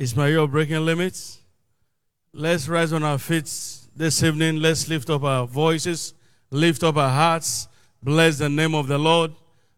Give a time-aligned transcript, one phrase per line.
[0.00, 1.40] Ismail breaking limits.
[2.32, 3.52] Let's rise on our feet
[3.96, 4.62] this evening.
[4.62, 6.14] Let's lift up our voices,
[6.52, 7.66] lift up our hearts,
[8.00, 9.32] bless the name of the Lord.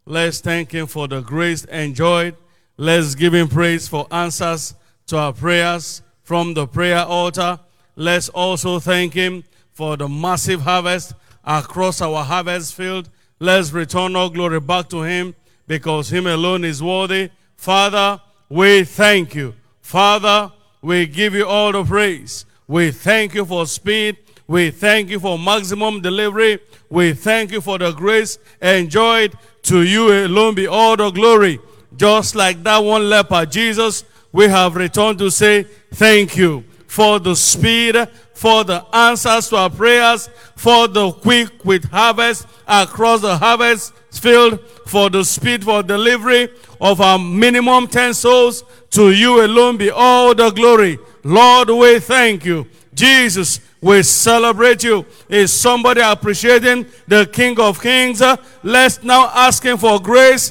[0.04, 2.36] Let's thank Him for the grace enjoyed.
[2.76, 4.74] Let's give Him praise for answers
[5.06, 7.58] to our prayers from the prayer altar.
[7.96, 13.08] Let's also thank Him for the massive harvest across our harvest field.
[13.38, 15.34] Let's return all glory back to Him
[15.66, 17.30] because Him alone is worthy.
[17.56, 19.54] Father, we thank you.
[19.90, 20.52] Father,
[20.82, 22.46] we give you all the praise.
[22.68, 24.18] We thank you for speed.
[24.46, 26.60] We thank you for maximum delivery.
[26.88, 29.34] We thank you for the grace enjoyed.
[29.62, 31.58] To you alone be all the glory.
[31.96, 37.34] Just like that one leper, Jesus, we have returned to say thank you for the
[37.34, 37.96] speed,
[38.40, 44.58] for the answers to our prayers, for the quick with harvest across the harvest field,
[44.86, 46.48] for the speed for delivery
[46.80, 48.64] of our minimum 10 souls.
[48.92, 50.98] To you alone be all the glory.
[51.22, 52.66] Lord, we thank you.
[52.94, 55.04] Jesus, we celebrate you.
[55.28, 58.22] Is somebody appreciating the King of Kings?
[58.62, 60.50] Let's now ask him for grace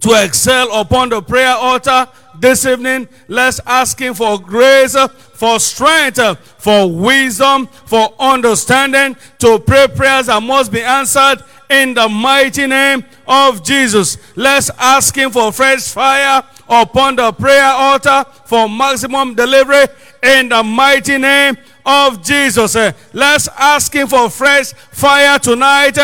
[0.00, 2.08] to excel upon the prayer altar
[2.40, 3.08] this evening.
[3.28, 4.96] Let's ask him for grace,
[5.34, 6.20] for strength,
[6.58, 13.04] for wisdom, for understanding to pray prayers that must be answered in the mighty name
[13.26, 14.18] of Jesus.
[14.36, 19.86] Let's ask him for fresh fire upon the prayer altar for maximum delivery
[20.22, 22.74] in the mighty name of Jesus.
[23.12, 25.98] Let's ask him for fresh fire tonight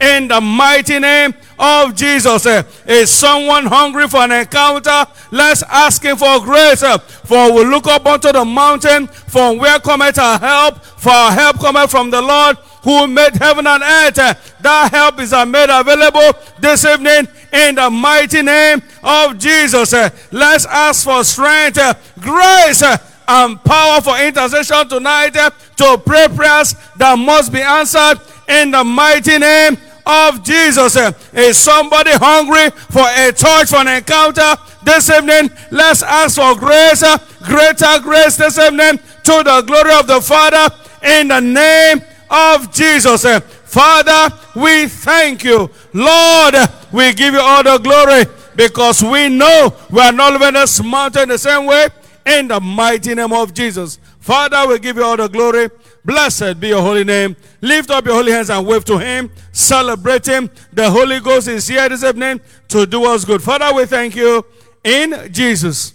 [0.00, 2.46] in the mighty name of Jesus.
[2.46, 5.06] Eh, is someone hungry for an encounter?
[5.30, 6.82] Let's ask him for grace.
[6.82, 10.84] Eh, for we look up onto the mountain from where cometh our help.
[10.84, 14.18] For our help cometh from the Lord who made heaven and earth.
[14.18, 19.92] Eh, that help is made available this evening in the mighty name of Jesus.
[20.32, 21.78] Let's ask for strength,
[22.20, 22.82] grace,
[23.28, 25.34] and power for intercession tonight
[25.76, 29.76] to pray prayers that must be answered in the mighty name
[30.08, 30.96] of Jesus.
[31.32, 35.50] Is somebody hungry for a touch, for an encounter this evening?
[35.70, 37.04] Let's ask for grace,
[37.44, 43.24] greater grace this evening to the glory of the Father in the name of Jesus.
[43.64, 45.70] Father, we thank you.
[45.92, 46.54] Lord,
[46.90, 48.24] we give you all the glory
[48.56, 51.88] because we know we are not living this mountain the same way
[52.24, 53.98] in the mighty name of Jesus.
[54.20, 55.70] Father, we give you all the glory.
[56.04, 57.36] Blessed be your holy name.
[57.60, 59.30] Lift up your holy hands and wave to him.
[59.58, 60.48] Celebrate him.
[60.72, 63.42] The Holy Ghost is here this evening to do us good.
[63.42, 64.46] Father, we thank you
[64.84, 65.94] in Jesus'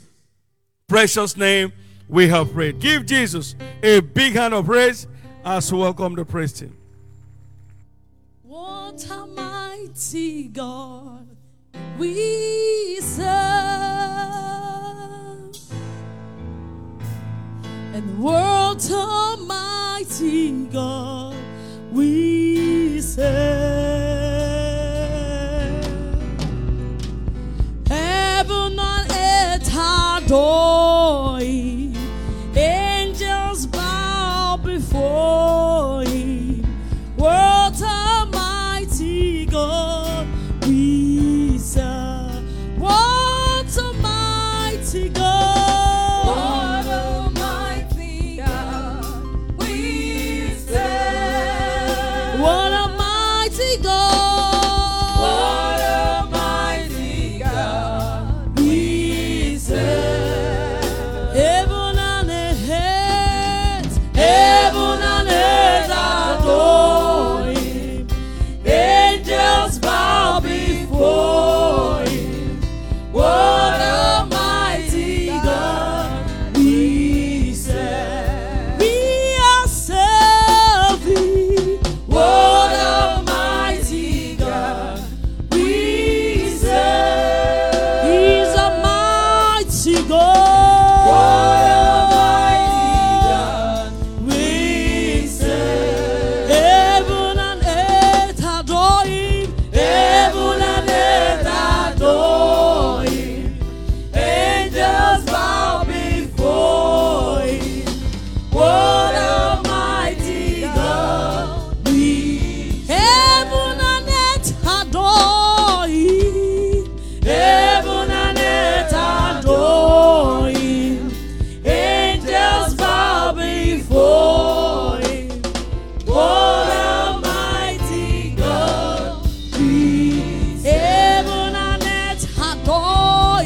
[0.86, 1.72] precious name.
[2.10, 2.80] We have prayed.
[2.80, 5.08] Give Jesus a big hand of praise
[5.46, 6.76] as we welcome the praise team.
[8.42, 11.26] What a mighty God
[11.98, 13.24] we serve,
[17.94, 21.38] and what a mighty God
[21.94, 22.53] we
[23.16, 23.83] serve.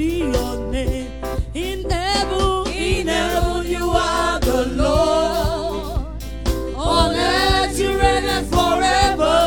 [0.00, 1.10] be your name.
[1.52, 6.06] In heaven, In heaven you are the Lord.
[6.74, 9.38] On earth you reign forever.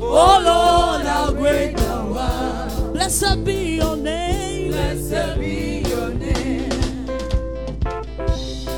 [0.00, 2.92] Oh Lord, how great thou art.
[2.94, 4.72] blessed be your name.
[4.72, 7.06] Blessed be your name.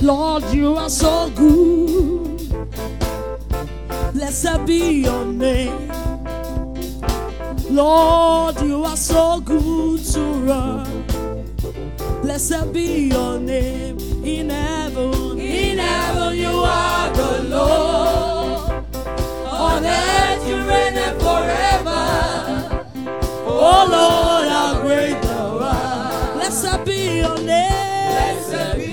[0.02, 2.38] Lord, you are so good.
[4.12, 5.93] Blessed be your name.
[7.74, 10.88] Lord, you are so good to us.
[12.22, 15.40] Blessed be your name in heaven.
[15.40, 18.70] In heaven you are the Lord.
[19.50, 22.04] On earth you reign forever.
[23.44, 26.34] Oh Lord, how great thou art.
[26.34, 28.08] Blessed be your name.
[28.14, 28.83] Blessed be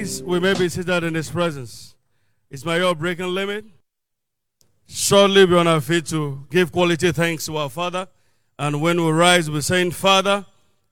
[0.00, 1.94] Please, we may be seated in His presence.
[2.50, 3.66] Is my your breaking limit?
[4.86, 8.08] Shortly be on our feet to give quality thanks to our Father.
[8.58, 10.46] And when we rise, we're saying, Father,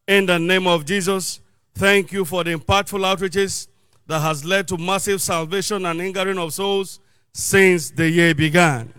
[0.07, 1.41] in the name of Jesus,
[1.75, 3.69] thank you for the impactful outreaches
[4.09, 7.01] that has led to massive salvation and ingathering of souls
[7.33, 8.93] since the year began.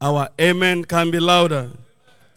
[0.00, 1.72] Our amen can be louder.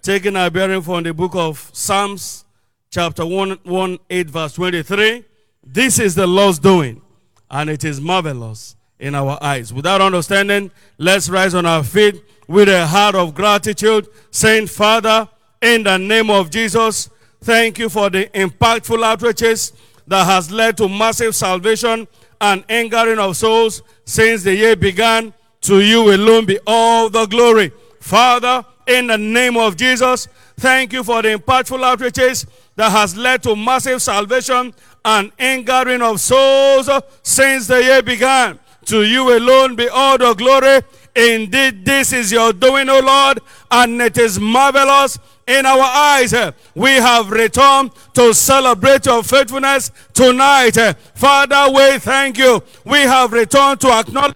[0.02, 2.44] Taking our bearing from the book of Psalms,
[2.90, 5.26] chapter 118, verse 23.
[5.74, 7.02] This is the Lord's doing,
[7.50, 9.74] and it is marvelous in our eyes.
[9.74, 15.30] Without understanding, let's rise on our feet with a heart of gratitude, saying, Father,
[15.62, 17.10] in the name of Jesus,
[17.40, 19.72] thank you for the impactful outreaches
[20.08, 22.06] that has led to massive salvation
[22.42, 25.34] and angering of souls since the year began.
[25.62, 27.72] To you alone be all the glory.
[28.02, 32.46] Father, in the name of Jesus, thank you for the impactful outreaches
[32.76, 36.90] that has led to massive salvation and ingathering of souls
[37.24, 38.60] since the year began.
[38.86, 40.82] To you alone be all the glory
[41.16, 46.34] Indeed, this is your doing, O Lord, and it is marvelous in our eyes.
[46.34, 50.78] Eh, we have returned to celebrate your faithfulness tonight.
[50.78, 52.64] Eh, Father, we thank you.
[52.86, 54.36] We have returned to acknowledge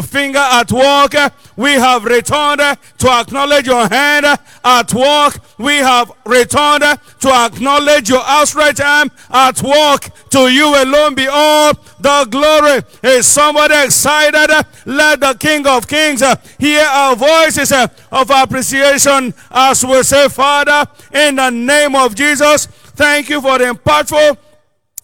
[0.00, 1.14] finger at work.
[1.56, 2.60] We have returned
[2.98, 4.24] to acknowledge your hand
[4.64, 5.38] at work.
[5.58, 6.84] We have returned
[7.20, 10.10] to acknowledge your outstretched arm at work.
[10.30, 12.82] To you alone be all the glory.
[13.02, 14.64] Is somebody excited?
[14.86, 16.22] Let the King of Kings
[16.58, 23.28] hear our voices of appreciation as we say, Father, in the name of Jesus, thank
[23.28, 24.36] you for the impactful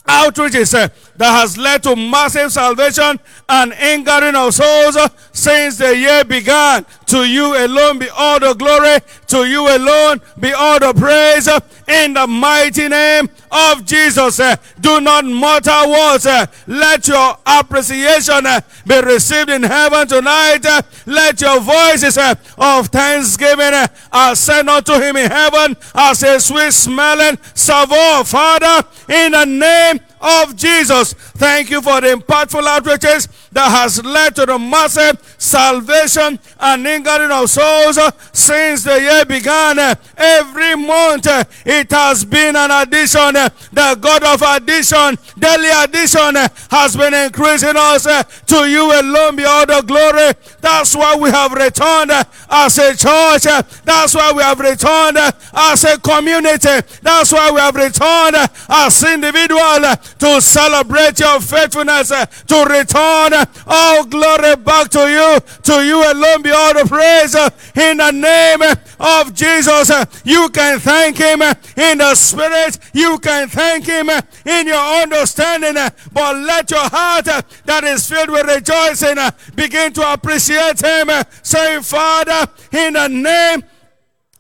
[0.07, 3.19] outreaches that has led to massive salvation
[3.49, 4.97] and ingathering of souls
[5.33, 6.85] since the year began.
[7.07, 8.99] To you alone be all the glory.
[9.29, 11.49] To you alone be all the praise.
[11.89, 16.27] In the mighty name of Jesus, uh, do not mutter words.
[16.27, 20.67] Uh, let your appreciation uh, be received in heaven tonight.
[21.07, 22.19] let your voices
[22.59, 23.73] of thanksgiving
[24.13, 28.25] ascend unto him in heaven as a sweet smelling savour.
[28.25, 31.13] Father, in the name of Jesus.
[31.13, 37.31] Thank you for the impactful outreaches that has led to the massive salvation and ingathering
[37.31, 37.99] of souls
[38.31, 39.97] since the year began.
[40.15, 41.27] Every month
[41.65, 43.33] it has been an addition.
[43.33, 46.37] The God of addition, daily addition
[46.69, 48.05] has been increasing us.
[48.05, 50.35] To you alone be all the glory.
[50.61, 53.49] That's why we have returned as a church.
[53.85, 56.85] That's why we have returned as a community.
[57.01, 58.37] That's why we have returned
[58.69, 65.39] as individuals to celebrate your faithfulness, to return all glory back to you.
[65.63, 67.35] To you alone be all the praise
[67.77, 68.63] in the name
[68.99, 69.91] of Jesus.
[70.25, 74.09] You can thank him in the spirit, you can thank him
[74.45, 75.75] in your understanding,
[76.13, 79.17] but let your heart that is filled with rejoicing
[79.55, 81.11] begin to appreciate him,
[81.43, 83.63] Say, Father, in the name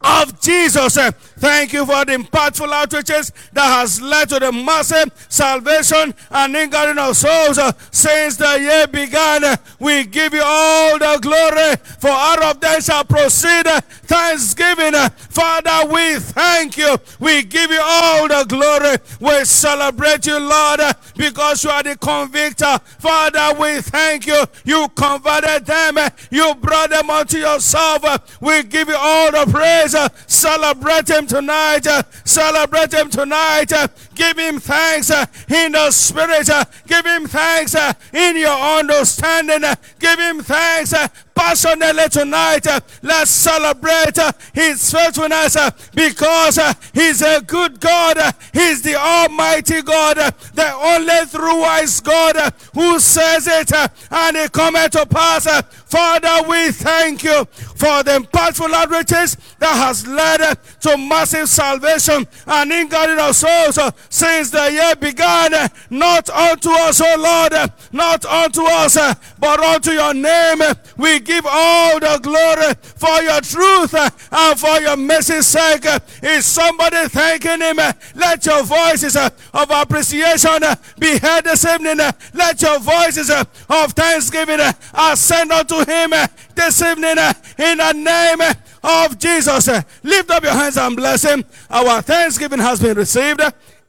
[0.00, 0.96] of Jesus.
[1.38, 6.98] Thank you for the impactful outreaches that has led to the massive salvation and ingathering
[6.98, 9.58] of souls uh, since the year began.
[9.78, 14.94] We give you all the glory, for out of them shall proceed uh, thanksgiving.
[15.28, 16.96] Father, we thank you.
[17.20, 18.96] We give you all the glory.
[19.20, 22.78] We celebrate you, Lord, uh, because you are the convictor.
[22.98, 24.42] Father, we thank you.
[24.64, 25.98] You converted them.
[26.30, 28.40] You brought them unto yourself.
[28.40, 29.94] We give you all the praise.
[30.26, 31.86] Celebrate him tonight.
[31.86, 33.72] Uh, celebrate him tonight.
[33.72, 36.48] Uh, give him thanks uh, in the spirit.
[36.86, 37.74] Give him thanks
[38.12, 39.62] in your understanding.
[39.98, 40.94] Give him thanks
[41.36, 42.66] passionately tonight.
[42.66, 46.58] Uh, let's celebrate uh, his faithfulness uh, because
[46.94, 48.16] he's a good God.
[48.52, 53.70] He's the Almighty God, the only true wise God who says it
[54.10, 55.46] and it cometh to pass.
[55.86, 57.44] Father, we thank you
[57.76, 63.78] for the impactful outreaches that has led to massive salvation and ingathering of souls
[64.08, 65.70] since the year began.
[65.90, 68.96] Not unto us, O Lord, not unto us,
[69.38, 70.60] but unto your name.
[70.96, 75.84] We give all the glory for your truth uh, and for your mercy's sake.
[76.22, 77.78] Is somebody thanking him?
[77.78, 80.62] Uh, let your voices uh, of appreciation
[80.98, 81.98] be heard this evening.
[82.32, 84.60] Let your voices of thanksgiving
[84.94, 86.12] ascend unto him
[86.54, 87.18] this evening
[87.58, 89.68] in the name of Jesus.
[90.02, 91.44] Lift up your hands and bless him.
[91.68, 93.40] Our thanksgiving has been received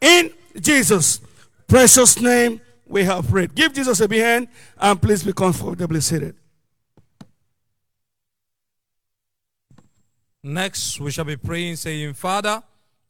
[0.02, 1.22] in Jesus'
[1.68, 2.62] precious name.
[2.88, 3.54] We have prayed.
[3.54, 6.36] Give Jesus a hand and please be comfortably seated.
[10.48, 12.64] Next, we shall be praying, saying, Father,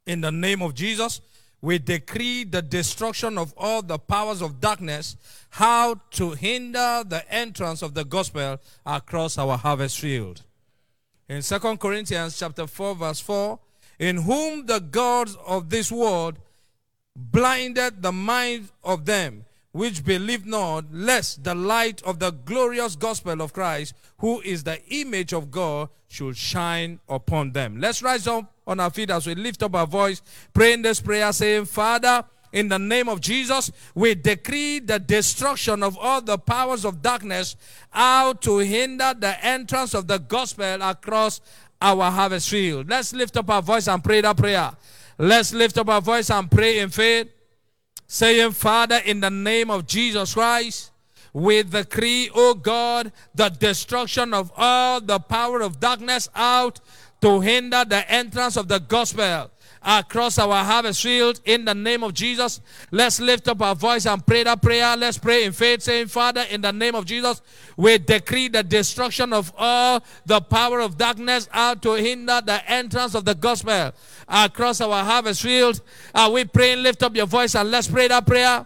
[0.07, 1.21] in the name of Jesus,
[1.61, 5.15] we decree the destruction of all the powers of darkness,
[5.51, 10.41] how to hinder the entrance of the gospel across our harvest field.
[11.29, 13.59] In 2 Corinthians chapter 4, verse 4,
[13.99, 16.39] in whom the gods of this world
[17.15, 19.45] blinded the minds of them
[19.77, 24.83] which believe not, lest the light of the glorious gospel of Christ, who is the
[24.89, 27.79] image of God, should shine upon them.
[27.79, 31.31] Let's rise up on our feet as we lift up our voice, praying this prayer,
[31.31, 36.83] saying, Father, in the name of Jesus, we decree the destruction of all the powers
[36.83, 37.55] of darkness
[37.93, 41.39] out to hinder the entrance of the gospel across
[41.79, 42.89] our harvest field.
[42.89, 44.71] Let's lift up our voice and pray that prayer.
[45.19, 47.27] Let's lift up our voice and pray in faith
[48.07, 50.91] saying, Father, in the name of Jesus Christ,
[51.33, 56.79] we decree, O God, the destruction of all the power of darkness out
[57.21, 59.51] to hinder the entrance of the gospel
[59.87, 62.59] across our harvest field in the name of Jesus.
[62.91, 64.97] Let's lift up our voice and pray that prayer.
[64.97, 67.41] Let's pray in faith, saying, Father, in the name of Jesus,
[67.77, 73.15] we decree the destruction of all the power of darkness out to hinder the entrance
[73.15, 73.93] of the gospel
[74.27, 75.81] across our harvest field.
[76.13, 76.83] Are we praying?
[76.83, 78.65] Lift up your voice and let's pray that prayer.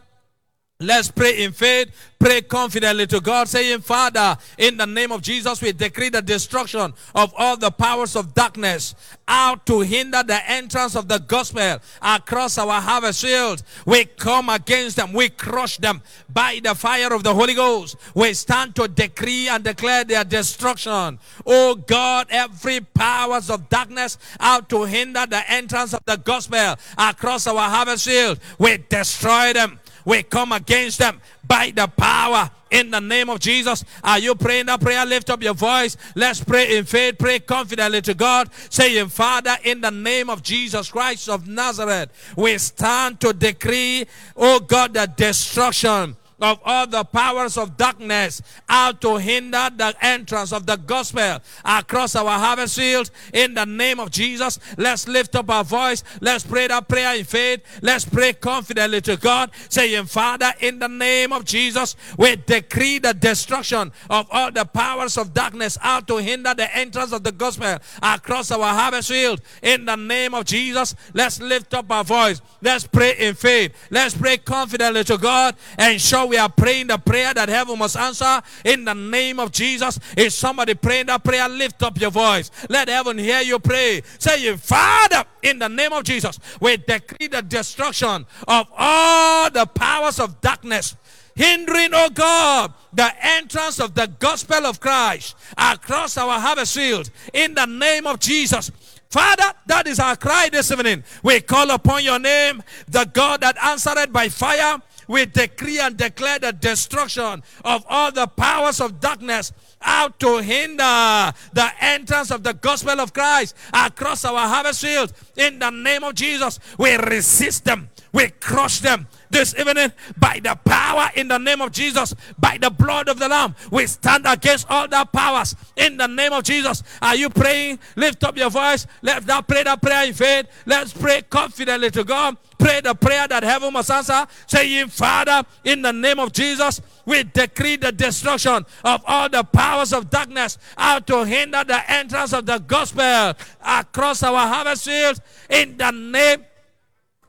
[0.82, 1.92] Let's pray in faith.
[2.22, 6.94] Pray confidently to God, saying, Father, in the name of Jesus, we decree the destruction
[7.16, 8.94] of all the powers of darkness
[9.28, 13.64] out to hinder the entrance of the gospel across our harvest field.
[13.88, 17.96] We come against them, we crush them by the fire of the Holy Ghost.
[18.14, 21.18] We stand to decree and declare their destruction.
[21.44, 27.48] Oh God, every powers of darkness out to hinder the entrance of the gospel across
[27.48, 33.00] our harvest field, we destroy them we come against them by the power in the
[33.00, 33.84] name of Jesus.
[34.04, 35.06] Are you praying that prayer?
[35.06, 35.98] Lift up your voice.
[36.16, 37.18] Let's pray in faith.
[37.20, 42.58] Pray confidently to God, saying, Father, in the name of Jesus Christ of Nazareth, we
[42.58, 44.06] stand to decree,
[44.36, 50.52] oh God, the destruction of all the powers of darkness out to hinder the entrance
[50.52, 54.60] of the gospel across our harvest field in the name of Jesus.
[54.78, 56.04] Let's lift up our voice.
[56.20, 57.62] Let's pray that prayer in faith.
[57.82, 63.14] Let's pray confidently to God, saying, Father, in the name of Jesus, we decree the
[63.14, 67.78] destruction of all the powers of darkness out to hinder the entrance of the gospel
[68.02, 70.96] across our harvest field in the name of Jesus.
[71.14, 72.42] Let's lift up our voice.
[72.62, 73.74] Let's pray in faith.
[73.90, 77.98] Let's pray confidently to God and show we are praying the prayer that heaven must
[77.98, 80.00] answer in the name of Jesus.
[80.16, 81.50] If somebody praying that prayer?
[81.50, 82.50] Lift up your voice.
[82.70, 84.02] Let heaven hear you pray.
[84.18, 90.22] Say, Father, in the name of Jesus, we decree the destruction of all the powers
[90.22, 90.96] of darkness
[91.36, 97.56] hindering, oh God, the entrance of the gospel of Christ across our harvest field in
[97.56, 98.72] the name of Jesus.
[99.10, 101.04] Father, that is our cry this evening.
[101.24, 106.40] We call upon your name, the God that answered by fire we decree and declare
[106.40, 112.54] the destruction of all the powers of darkness out to hinder the entrance of the
[112.54, 115.12] gospel of Christ across our harvest field.
[115.36, 120.56] In the name of Jesus, we resist them, we crush them, this evening by the
[120.66, 123.56] power in the name of Jesus, by the blood of the Lamb.
[123.72, 126.84] We stand against all the powers in the name of Jesus.
[127.02, 127.80] Are you praying?
[127.96, 128.86] Lift up your voice.
[129.02, 130.48] Let's now pray that prayer in faith.
[130.66, 132.38] Let's pray confidently to God.
[132.58, 137.24] Pray the prayer that heaven must answer, saying, Father, in the name of Jesus, we
[137.24, 142.46] decree the destruction of all the powers of darkness out to hinder the entrance of
[142.46, 143.34] the gospel
[143.66, 146.46] across our harvest fields in the name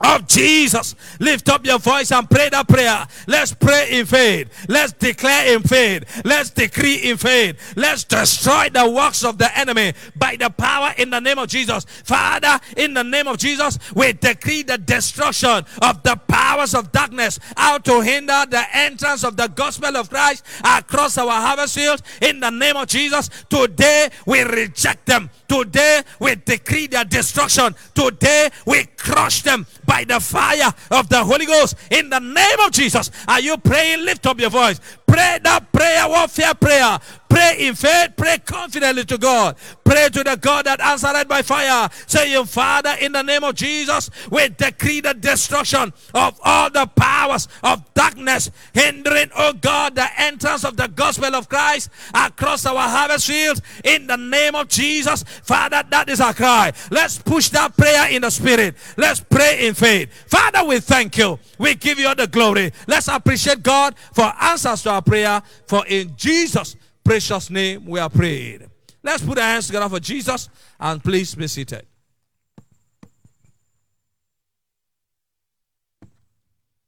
[0.02, 0.94] of Jesus.
[1.20, 3.06] Lift up your voice and pray that prayer.
[3.26, 4.66] Let's pray in faith.
[4.68, 6.22] Let's declare in faith.
[6.24, 7.74] Let's decree in faith.
[7.76, 11.84] Let's destroy the works of the enemy by the power in the name of Jesus.
[11.84, 17.38] Father, in the name of Jesus, we decree the destruction of the powers of darkness
[17.56, 22.02] out to hinder the entrance of the gospel of Christ across our harvest field.
[22.20, 25.30] In the name of Jesus, today we reject them.
[25.52, 27.74] Today we decree their destruction.
[27.94, 32.72] Today we crush them by the fire of the Holy Ghost in the name of
[32.72, 33.10] Jesus.
[33.28, 34.02] Are you praying?
[34.06, 34.80] Lift up your voice.
[35.06, 36.98] Pray that prayer, warfare prayer.
[37.32, 39.56] Pray in faith, pray confidently to God.
[39.82, 41.88] Pray to the God that answered by fire.
[42.06, 47.48] Saying, Father, in the name of Jesus, we decree the destruction of all the powers
[47.62, 53.26] of darkness, hindering, oh God, the entrance of the gospel of Christ across our harvest
[53.26, 53.62] fields.
[53.82, 56.70] In the name of Jesus, Father, that is our cry.
[56.90, 58.76] Let's push that prayer in the spirit.
[58.98, 60.12] Let's pray in faith.
[60.26, 61.38] Father, we thank you.
[61.56, 62.72] We give you all the glory.
[62.86, 65.40] Let's appreciate God for answers to our prayer.
[65.66, 68.68] For in Jesus' precious name we are prayed.
[69.02, 71.86] Let's put our hands together for Jesus and please be seated.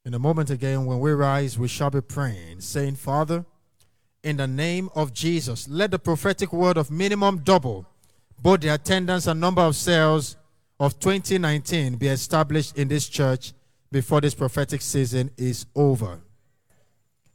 [0.05, 3.43] In a moment again, when we rise, we shall be praying, saying, Father,
[4.23, 7.87] in the name of Jesus, let the prophetic word of minimum double
[8.41, 10.35] both the attendance and number of cells
[10.79, 13.53] of 2019 be established in this church
[13.91, 16.19] before this prophetic season is over.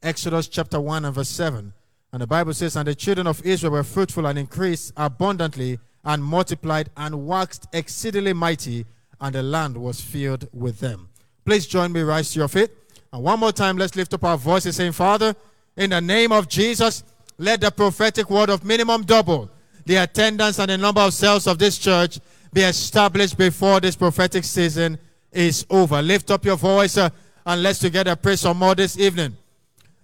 [0.02, 1.72] Exodus chapter 1 and verse 7.
[2.12, 6.24] And the Bible says, And the children of Israel were fruitful and increased abundantly and
[6.24, 8.86] multiplied and waxed exceedingly mighty,
[9.20, 11.08] and the land was filled with them.
[11.44, 12.70] Please join me, rise to your feet.
[13.12, 15.34] And one more time, let's lift up our voices saying, Father,
[15.76, 17.04] in the name of Jesus,
[17.38, 19.50] let the prophetic word of minimum double
[19.86, 22.20] the attendance and the number of cells of this church
[22.52, 24.98] be established before this prophetic season
[25.32, 26.02] is over.
[26.02, 27.10] Lift up your voice uh,
[27.46, 29.36] and let's together pray some more this evening.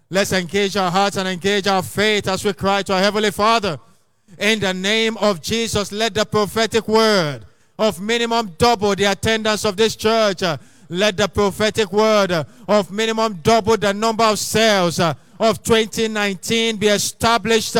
[0.08, 3.78] Let's engage our hearts and engage our faith as we cry to our Heavenly Father.
[4.38, 7.44] In the name of Jesus, let the prophetic word
[7.76, 10.42] of minimum double the attendance of this church.
[10.88, 17.76] Let the prophetic word of minimum double the number of cells of 2019 be established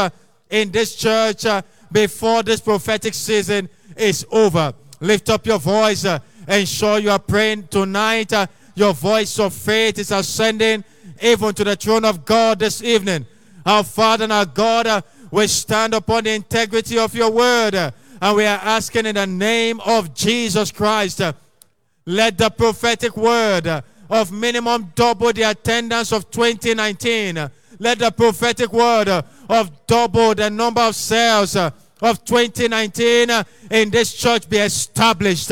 [0.51, 1.45] in this church
[1.93, 4.75] before this prophetic season is over.
[5.01, 6.05] Lift up your voice.
[6.49, 8.33] Ensure you are praying tonight.
[8.75, 10.83] Your voice of faith is ascending
[11.23, 13.27] even to the throne of God this evening.
[13.65, 15.01] Our Father and our God, uh,
[15.31, 17.75] we stand upon the integrity of your word.
[17.75, 17.91] uh,
[18.23, 21.21] and we are asking in the name of Jesus Christ.
[21.21, 21.33] uh,
[22.07, 27.37] let the prophetic word of minimum double the attendance of 2019.
[27.39, 27.49] uh,
[27.79, 34.15] Let the prophetic word of double the number of cells of 2019 uh, in this
[34.15, 35.51] church be established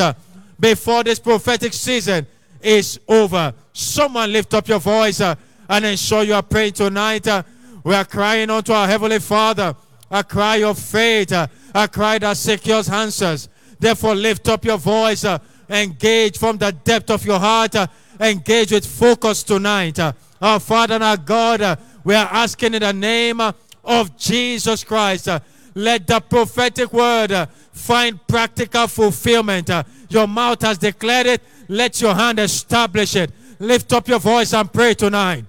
[0.60, 2.26] before this prophetic season
[2.62, 3.52] is over.
[3.72, 5.20] Someone lift up your voice
[5.68, 7.26] and ensure you are praying tonight.
[7.26, 7.42] uh,
[7.84, 9.76] we are crying unto our Heavenly Father,
[10.10, 13.48] a cry of faith, uh, a cry that secures answers.
[13.78, 17.86] Therefore, lift up your voice, uh, engage from the depth of your heart, uh,
[18.18, 19.98] engage with focus tonight.
[19.98, 23.40] Uh, our Father and our God, uh, we are asking in the name
[23.84, 25.28] of Jesus Christ,
[25.74, 29.70] let the prophetic word find practical fulfillment.
[30.08, 33.30] Your mouth has declared it, let your hand establish it.
[33.58, 35.44] Lift up your voice and pray tonight.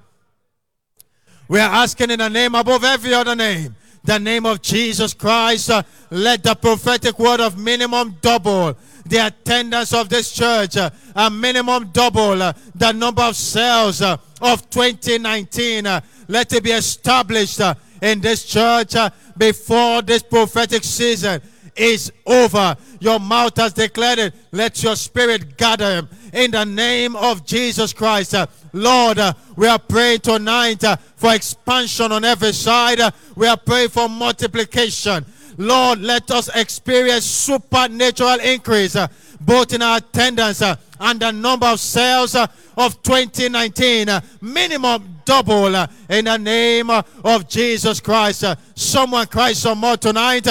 [1.47, 5.69] We are asking in the name above every other name, the name of Jesus Christ.
[5.69, 11.29] uh, let the prophetic word of minimum double the attendance of this church, uh, a
[11.29, 15.85] minimum double uh, the number of cells uh, of 2019.
[15.85, 18.95] uh, let it be established uh, in this church
[19.37, 21.41] before this prophetic season
[21.75, 22.75] is over.
[22.99, 24.33] Your mouth has declared it.
[24.51, 28.35] Let your spirit gather in the name of Jesus Christ.
[28.35, 32.99] Uh, Lord, uh, we are praying tonight uh, for expansion on every side.
[33.35, 35.25] We are praying for multiplication.
[35.57, 38.97] Lord, let us experience supernatural increase
[39.39, 44.09] both in our attendance and the number of cells of 2019.
[44.09, 45.73] uh, minimum double
[46.09, 48.43] in the name of Jesus Christ.
[48.75, 50.47] Someone cry some more tonight.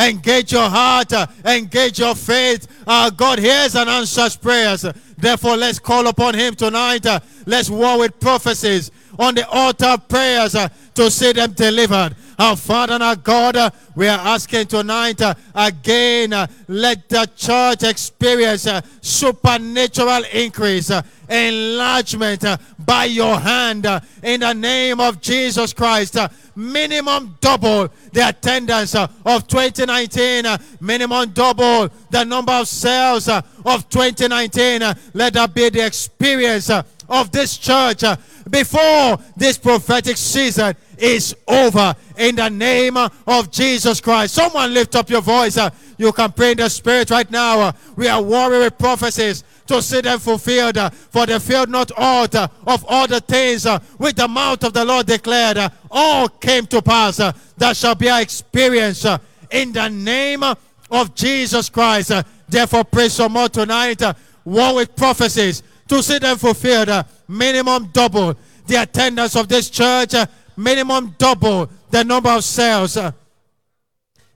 [0.00, 1.12] Engage your heart,
[1.44, 2.66] engage your faith.
[2.86, 4.86] Uh, God hears and answers prayers.
[5.18, 7.06] Therefore, let's call upon Him tonight.
[7.44, 10.56] Let's war with prophecies on the altar of prayers
[10.94, 12.16] to see them delivered.
[12.40, 17.30] Our Father and our God, uh, we are asking tonight uh, again, uh, let the
[17.36, 18.66] church experience
[19.02, 20.90] supernatural increase,
[21.28, 22.42] enlargement
[22.78, 23.86] by your hand
[24.22, 26.16] in the name of Jesus Christ.
[26.56, 34.82] minimum double the attendance of 2019, uh, minimum double the number of cells of 2019.
[34.82, 38.02] uh, let that be the experience of this church
[38.48, 44.34] before this prophetic season is over in the name of Jesus Christ.
[44.34, 45.56] Someone lift up your voice.
[45.56, 47.60] uh, you can pray in the spirit right now.
[47.60, 50.76] uh, we are warring with prophecies to see them fulfilled.
[50.76, 53.66] uh, for they failed not uh, of all the things
[53.98, 55.58] with the mouth of the Lord declared.
[55.90, 57.16] all came to pass.
[57.16, 59.06] that shall be our experience
[59.50, 62.12] in the name of Jesus Christ.
[62.48, 64.02] therefore, pray some more tonight.
[64.44, 67.04] war with prophecies to see them fulfilled.
[67.28, 68.36] minimum double
[68.70, 70.14] the attendance of this church.
[70.56, 72.58] Minimum double the number of
[72.96, 73.12] uh,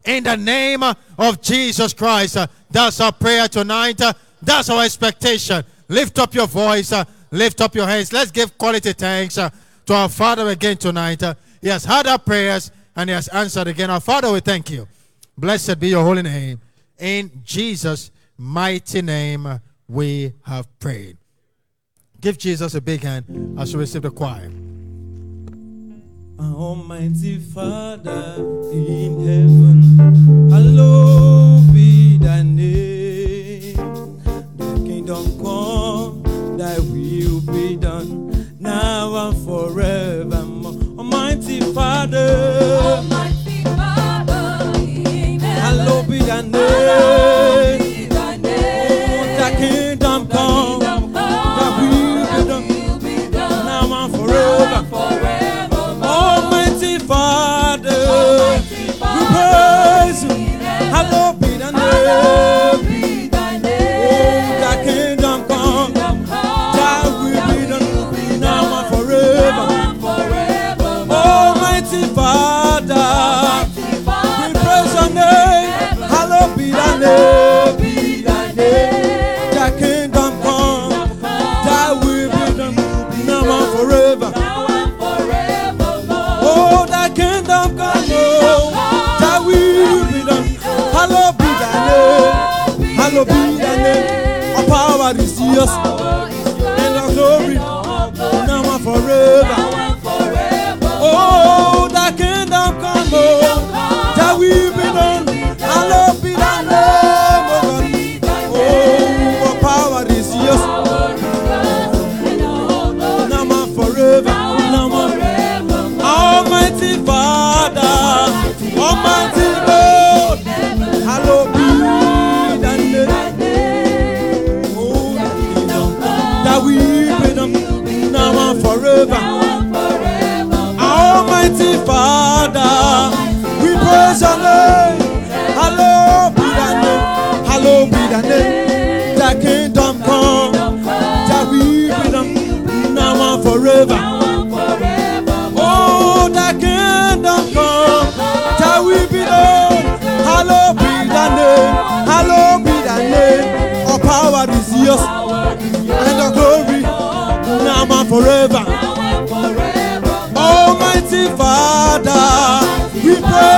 [0.04, 2.36] in the name of Jesus Christ.
[2.70, 4.00] That's our prayer tonight.
[4.42, 5.64] That's our expectation.
[5.88, 6.92] Lift up your voice.
[7.30, 8.12] Lift up your hands.
[8.12, 11.22] Let's give quality thanks to our Father again tonight.
[11.60, 13.90] He has heard our prayers and He has answered again.
[13.90, 14.86] Our Father, we thank you.
[15.36, 16.60] Blessed be your holy name.
[16.98, 21.16] In Jesus' mighty name, we have prayed.
[22.20, 24.50] Give Jesus a big hand as we receive the choir.
[26.46, 28.34] Oh, Almighty Father
[28.70, 33.76] in heaven, hallowed be thy name.
[34.56, 36.22] Thy kingdom come,
[36.58, 40.74] thy will be done, now and forevermore.
[40.98, 47.83] Almighty Father, Almighty Father, in heaven, hallowed be thy name.
[95.64, 96.13] Jesus.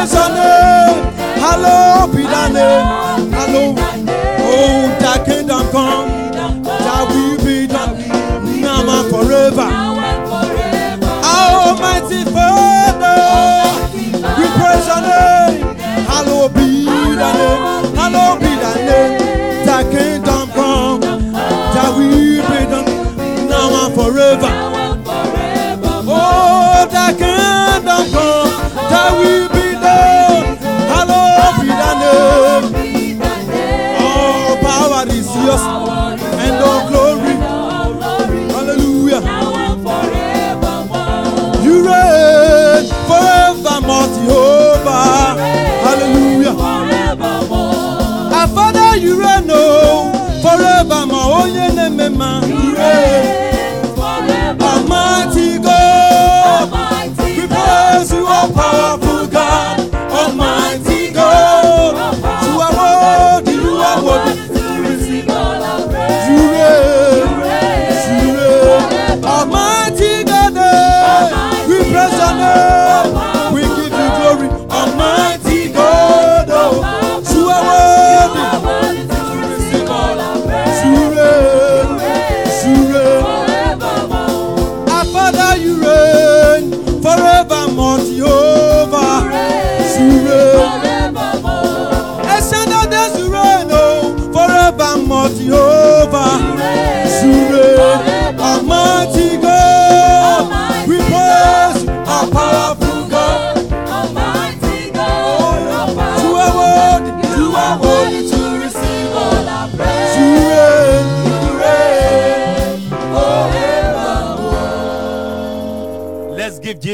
[0.06, 1.12] Praise your name.
[1.38, 3.76] Hallowed thy.
[4.38, 6.08] Oh, thy kingdom come.
[6.64, 7.98] That we be done
[8.60, 9.68] now and forever.
[11.24, 12.55] Almighty Father,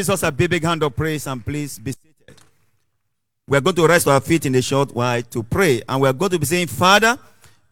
[0.02, 2.36] Jesus a big, hand of praise and please be seated.
[3.46, 6.32] We're going to rest our feet in a short while to pray, and we're going
[6.32, 7.16] to be saying, Father,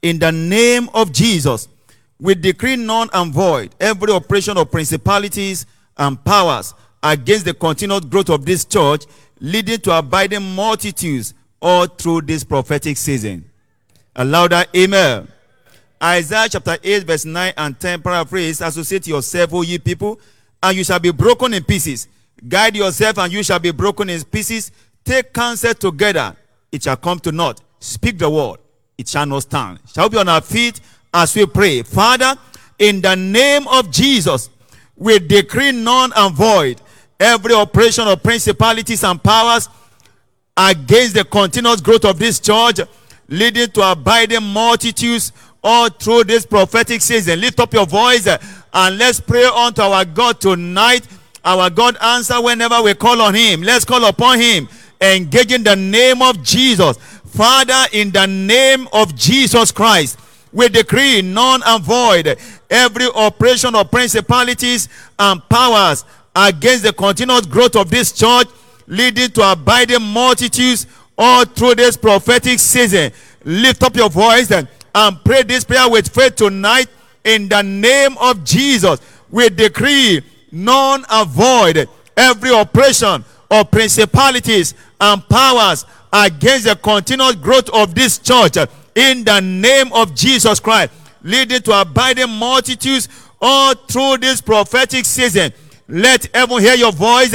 [0.01, 1.67] in the name of Jesus,
[2.21, 5.67] we decree none and void every operation of principalities
[5.97, 9.07] and powers against the continued growth of this church,
[9.41, 13.45] leading to abiding multitudes all through this prophetic season.
[14.15, 15.27] A louder amen.
[16.01, 20.21] Isaiah chapter 8, verse 9 and 10 paraphrase Associate yourself, O ye people,
[20.63, 22.07] and you shall be broken in pieces.
[22.47, 24.73] Guide yourself, and you shall be broken in pieces.
[25.05, 26.37] Take counsel together,
[26.71, 27.61] it shall come to naught.
[27.79, 28.59] Speak the word,
[28.99, 29.81] it shall not stand.
[29.93, 30.81] Shall we be on our feet
[31.13, 31.83] as we pray?
[31.83, 32.35] Father,
[32.79, 34.51] in the name of Jesus,
[34.97, 36.81] we decree none and void
[37.19, 39.69] every operation of principalities and powers
[40.57, 42.81] against the continuous growth of this church,
[43.29, 47.41] leading to abiding multitudes all through this prophetic season.
[47.41, 51.07] Lift up your voice and let's pray unto our God tonight.
[51.45, 53.63] Our God answer whenever we call on Him.
[53.63, 54.69] Let's call upon Him.
[55.01, 56.97] Engage in the name of Jesus.
[56.97, 60.19] Father, in the name of Jesus Christ,
[60.53, 62.37] we decree none and void
[62.69, 68.49] every operation of principalities and powers against the continuous growth of this church,
[68.87, 73.13] leading to abiding multitudes all through this prophetic season.
[73.45, 74.69] Lift up your voice and
[75.25, 76.89] pray this prayer with faith tonight
[77.25, 79.01] in the name of Jesus.
[79.31, 87.95] We decree none and every operation of principalities and powers against the continuous growth of
[87.95, 88.57] this church
[88.95, 93.09] in the name of Jesus Christ, leading to abiding multitudes
[93.41, 95.53] all through this prophetic season.
[95.89, 97.35] Let everyone hear your voice.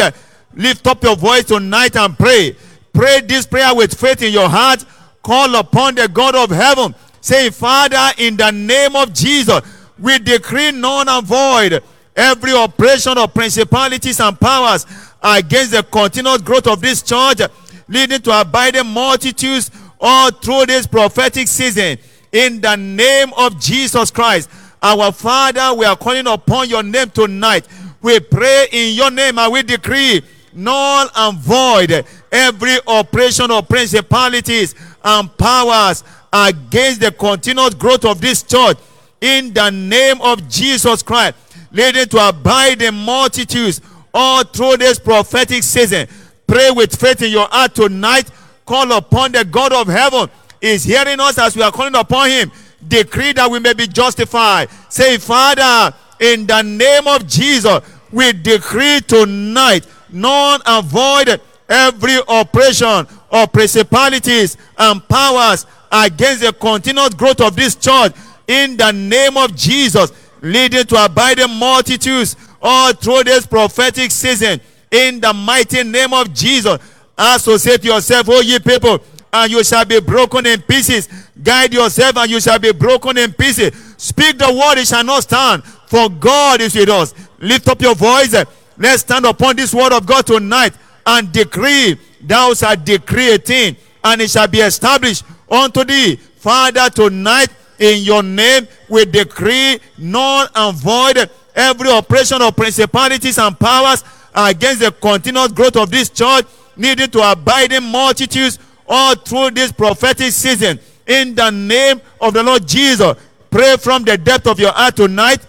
[0.53, 2.55] Lift up your voice tonight and pray.
[2.93, 4.85] Pray this prayer with faith in your heart.
[5.21, 6.95] Call upon the God of heaven.
[7.19, 9.61] Say, Father, in the name of Jesus,
[9.99, 11.83] we decree none and void
[12.15, 14.85] every operation of principalities and powers
[15.21, 17.39] against the continuous growth of this church,
[17.87, 21.97] leading to abiding multitudes all through this prophetic season.
[22.31, 24.49] In the name of Jesus Christ,
[24.81, 27.67] our Father, we are calling upon your name tonight.
[28.01, 30.21] We pray in your name and we decree
[30.53, 38.43] null and void every operation of principalities and powers against the continuous growth of this
[38.43, 38.77] church
[39.21, 41.35] in the name of Jesus Christ,
[41.75, 43.81] leading to abiding multitudes
[44.13, 46.07] all through this prophetic season.
[46.47, 48.31] Pray with faith in your heart tonight.
[48.65, 50.29] Call upon the God of heaven.
[50.61, 52.51] Is hearing us as we are calling upon him.
[52.87, 54.69] Decree that we may be justified.
[54.89, 63.51] Say, Father, in the name of Jesus, we decree tonight, none avoid every operation of
[63.51, 68.13] principalities and powers against the continuous growth of this church
[68.47, 70.11] in the name of Jesus,
[70.45, 76.77] leading to abiding multitudes all through this prophetic season in the mighty name of Jesus.
[77.17, 78.99] Associate yourself, O ye people,
[79.33, 81.09] and you shall be broken in pieces.
[81.41, 83.73] Guide yourself, and you shall be broken in pieces.
[83.97, 87.15] Speak the word, it shall not stand, for God is with us.
[87.39, 88.33] Lift up your voice.
[88.33, 88.45] Eh?
[88.77, 90.73] Let's stand upon this word of God tonight
[91.07, 91.99] and decree.
[92.21, 96.17] Thou shalt decree a thing, and it shall be established unto thee.
[96.17, 103.59] Father, tonight in your name we decree null and void every operation of principalities and
[103.59, 109.51] powers against the continuous growth of this church, needing to abide in multitudes all through
[109.51, 110.79] this prophetic season.
[111.07, 113.15] In the name of the Lord Jesus,
[113.49, 115.45] pray from the depth of your heart tonight.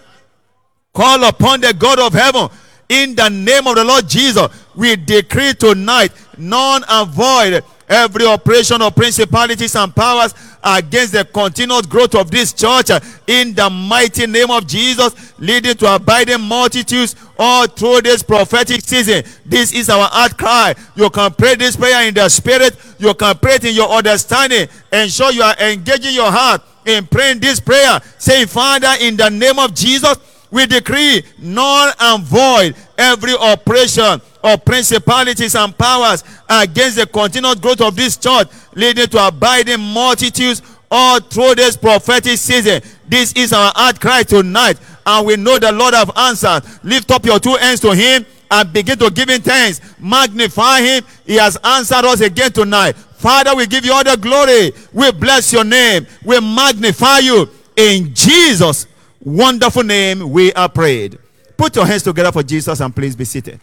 [0.93, 2.49] Call upon the God of heaven.
[2.89, 8.81] In the name of the Lord Jesus, we decree tonight, none and void every operation
[8.81, 12.89] of principalities and powers against the continuous growth of this church
[13.27, 19.23] in the mighty name of Jesus, leading to abiding multitudes all through this prophetic season.
[19.45, 20.75] This is our heart cry.
[20.95, 24.67] You can pray this prayer in the spirit, you can pray it in your understanding.
[24.91, 27.99] Ensure you are engaging your heart in praying this prayer.
[28.17, 30.17] Say, Father, in the name of Jesus,
[30.51, 37.81] we decree null and void every operation of principalities and powers against the continued growth
[37.81, 42.81] of this church, leading to abiding multitudes all through this prophetic season.
[43.07, 46.61] This is our heart cry tonight, and we know the Lord have answered.
[46.83, 49.81] Lift up your two hands to Him and begin to give Him thanks.
[49.99, 51.03] Magnify Him.
[51.25, 52.95] He has answered us again tonight.
[52.95, 54.71] Father, we give you all the glory.
[54.93, 56.05] We bless your name.
[56.23, 57.49] We magnify you.
[57.75, 58.87] In Jesus'
[59.27, 61.19] wonderful name, we are prayed.
[61.57, 63.59] Put your hands together for Jesus and please be seated.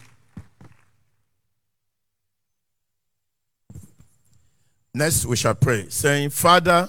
[4.93, 6.87] Next, we shall pray, saying, Father,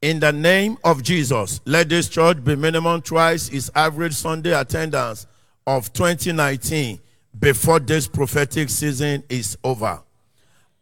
[0.00, 5.26] in the name of Jesus, let this church be minimum twice its average Sunday attendance
[5.66, 7.00] of 2019
[7.38, 10.02] before this prophetic season is over.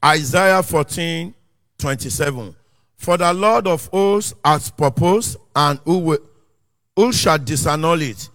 [0.05, 1.35] Isaiah 14
[1.79, 2.57] 27.
[2.97, 6.19] For the Lord of hosts has proposed, and who, will,
[6.97, 8.29] who shall disannul it?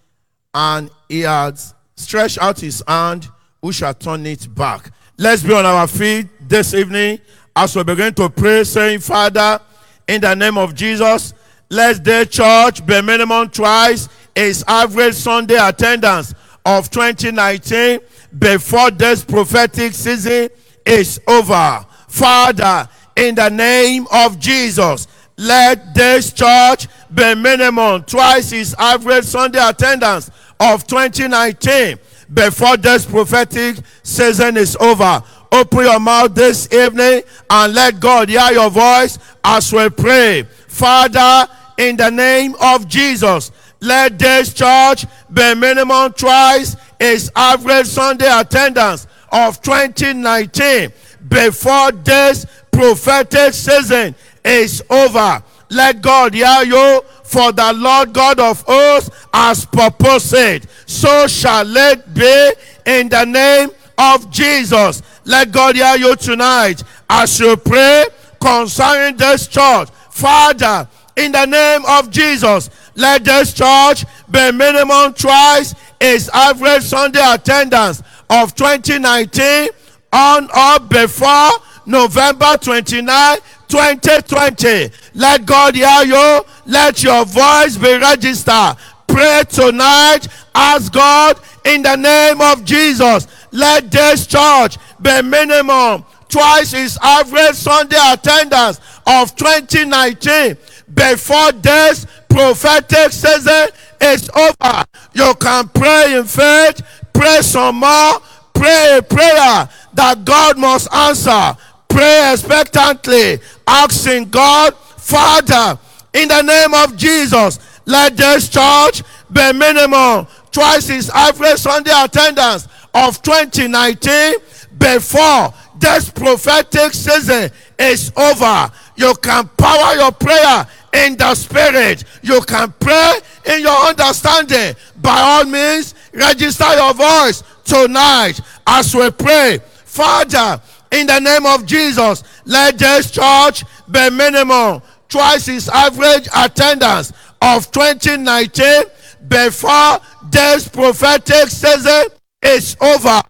[0.54, 3.30] And he has stretched out his hand,
[3.62, 4.92] who shall turn it back?
[5.18, 7.20] Let's be on our feet this evening
[7.56, 9.60] as we begin to pray, saying, Father,
[10.08, 11.34] in the name of Jesus,
[11.70, 16.34] let the church be minimum twice its average Sunday attendance
[16.66, 18.00] of 2019
[18.38, 20.50] before this prophetic season
[20.86, 21.86] is over.
[22.08, 25.08] Father, in the name of Jesus,
[25.38, 31.98] let this church be minimum twice its average Sunday attendance of 2019
[32.34, 35.22] before this prophetic season is over.
[35.52, 40.44] Open your mouth this evening and let God hear your voice as we pray.
[40.68, 48.28] Father, in the name of Jesus, let this church be minimum twice its average Sunday
[48.28, 50.92] attendance of 2019
[51.28, 54.16] before this prophetic season
[54.46, 55.44] is over.
[55.70, 60.68] Let God hear you, for the Lord God of hosts has purposed it.
[60.86, 62.52] So shall it be
[62.86, 65.02] in the name of Jesus.
[65.26, 68.06] Let God hear you tonight as you pray
[68.40, 69.90] concerning this church.
[70.12, 77.22] Father, in the name of Jesus, let this church be minimum twice its average Sunday
[77.24, 79.70] attendance of 2019
[80.14, 81.52] on or before
[81.86, 83.38] November 29,
[83.76, 84.90] 2020.
[85.16, 86.46] Let God hear you.
[86.66, 88.78] Let your voice be registered.
[89.06, 90.30] Pray tonight.
[90.56, 93.28] Ask God in the name of Jesus.
[93.52, 100.56] Let this church be minimum twice its average Sunday attendance of 2019
[100.94, 103.68] before this prophetic season
[104.00, 104.86] is over.
[105.14, 106.82] You can pray in faith,
[107.14, 108.22] pray some more,
[108.54, 111.58] pray a prayer that God must answer.
[111.96, 115.80] Pray expectantly, asking God, Father,
[116.14, 122.68] in the name of Jesus, let this church be minimum twice its average Sunday attendance
[122.94, 124.40] of 2019
[124.78, 128.70] before this prophetic season is over.
[128.98, 132.04] You can power your prayer in the spirit.
[132.22, 134.76] You can pray in your understanding.
[135.02, 139.60] By all means, register your voice tonight as we pray.
[139.86, 140.62] Father,
[140.92, 147.72] in the name of Jesus, let this church be minimum twice its average attendance of
[147.72, 148.84] 2019
[149.28, 150.00] before
[150.32, 152.06] this prophetic season
[152.44, 153.22] is over.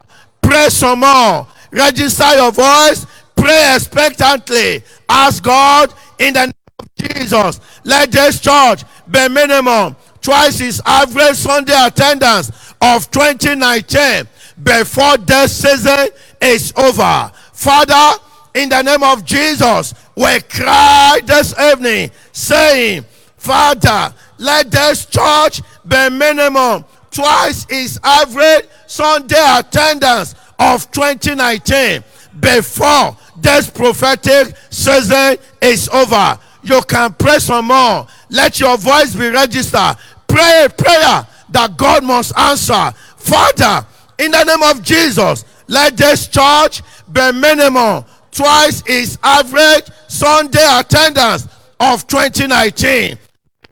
[0.41, 1.47] Pray some more.
[1.71, 3.05] Register your voice.
[3.35, 4.83] Pray expectantly.
[5.09, 7.59] Ask God in the name of Jesus.
[7.83, 12.51] Let this church be minimum twice its average Sunday attendance
[12.81, 14.27] of 2019
[14.63, 16.09] before this season
[16.41, 17.31] is over.
[17.65, 18.21] Father,
[18.53, 23.03] in the name of Jesus, we cry this evening saying,
[23.37, 32.03] Father, let this church be minimum twice its average Sunday attendance of 2019
[32.39, 36.37] before this prophetic season is over.
[36.61, 38.05] You can pray some more.
[38.29, 39.97] Let your voice be registered.
[40.27, 42.91] Pray a prayer that God must answer.
[43.17, 43.87] Father,
[44.19, 46.81] in the name of Jesus, let this church
[47.15, 51.47] be minimum twice its average Sunday attendance
[51.79, 53.17] of 2019.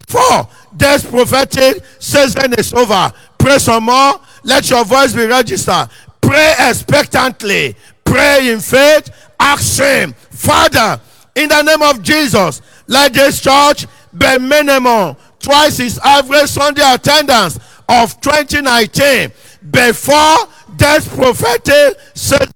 [0.07, 3.11] For this prophetic season is over.
[3.37, 4.19] Pray some more.
[4.43, 5.89] Let your voice be registered.
[6.21, 7.75] Pray expectantly.
[8.03, 9.09] Pray in faith.
[9.39, 11.01] Ask Him, Father,
[11.35, 13.85] in the name of Jesus, let this church
[14.17, 19.31] be minimum twice its average Sunday attendance of 2019
[19.71, 20.37] before
[20.77, 22.47] this prophetic season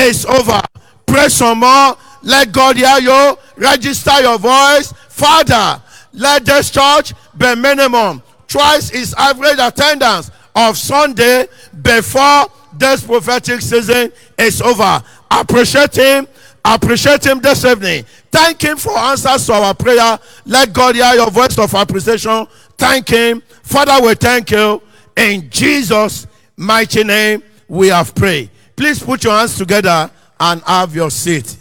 [0.00, 0.60] is over.
[1.06, 1.96] Pray some more.
[2.22, 3.38] Let God hear you.
[3.56, 4.92] Register your voice.
[5.08, 5.82] Father,
[6.12, 11.46] let this church be minimum twice its average attendance of Sunday
[11.82, 12.46] before
[12.76, 15.02] this prophetic season is over.
[15.30, 16.26] Appreciate him.
[16.64, 18.04] Appreciate him this evening.
[18.30, 20.18] Thank him for answers to our prayer.
[20.44, 22.46] Let God hear your voice of appreciation.
[22.76, 23.42] Thank him.
[23.62, 24.82] Father, we thank you.
[25.16, 26.26] In Jesus'
[26.56, 28.50] mighty name, we have prayed.
[28.80, 30.10] Please put your hands together
[30.40, 31.54] and have your seat.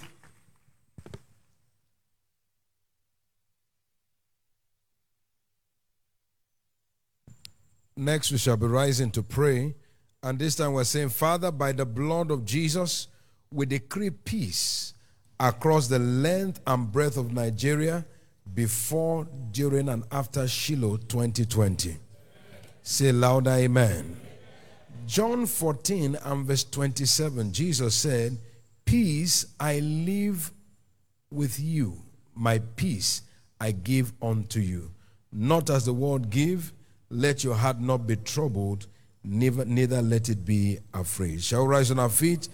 [7.97, 9.75] Next, we shall be rising to pray.
[10.23, 13.09] And this time we're saying, Father, by the blood of Jesus,
[13.51, 14.93] we decree peace
[15.41, 18.05] across the length and breadth of Nigeria
[18.53, 21.97] before, during, and after Shiloh 2020.
[22.81, 24.28] Say louder, Amen.
[25.09, 28.37] John 14 and verse 27, Jesus said,
[28.85, 30.51] Peace I leave
[31.31, 32.03] with you,
[32.35, 33.23] my peace
[33.59, 34.91] I give unto you.
[35.33, 36.73] Not as the world give,
[37.09, 38.85] let your heart not be troubled,
[39.23, 41.41] neither, neither let it be afraid.
[41.41, 42.47] Shall we rise on our feet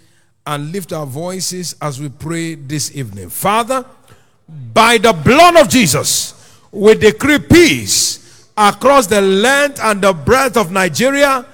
[0.48, 3.28] and lift our voices as we pray this evening?
[3.32, 3.84] Father,
[4.74, 10.72] by the blood of Jesus, we decree peace across the length and the breadth of
[10.72, 11.46] Nigeria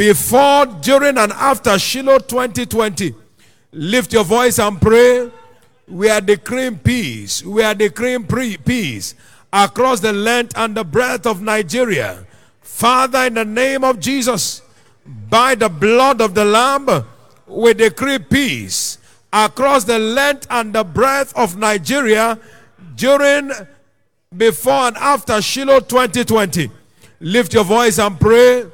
[0.00, 3.14] before, during, and after Shiloh 2020.
[3.72, 5.30] Lift your voice and pray.
[5.86, 7.44] We are decreeing peace.
[7.44, 9.14] We are decreeing pre- peace
[9.52, 12.24] across the length and the breadth of Nigeria.
[12.62, 14.62] Father, in the name of Jesus,
[15.28, 16.88] by the blood of the Lamb,
[17.46, 18.96] we decree peace
[19.30, 22.38] across the length and the breadth of Nigeria
[22.94, 23.50] during,
[24.34, 26.70] before, and after Shiloh 2020.
[27.20, 28.64] Lift your voice and pray.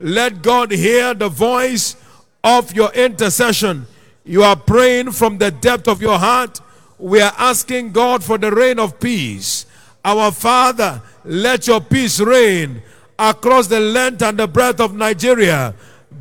[0.00, 1.96] Let God hear the voice
[2.44, 3.86] of your intercession.
[4.24, 6.60] You are praying from the depth of your heart.
[6.98, 9.66] We are asking God for the reign of peace.
[10.04, 12.82] Our Father, let your peace reign
[13.18, 15.74] across the length and the breadth of Nigeria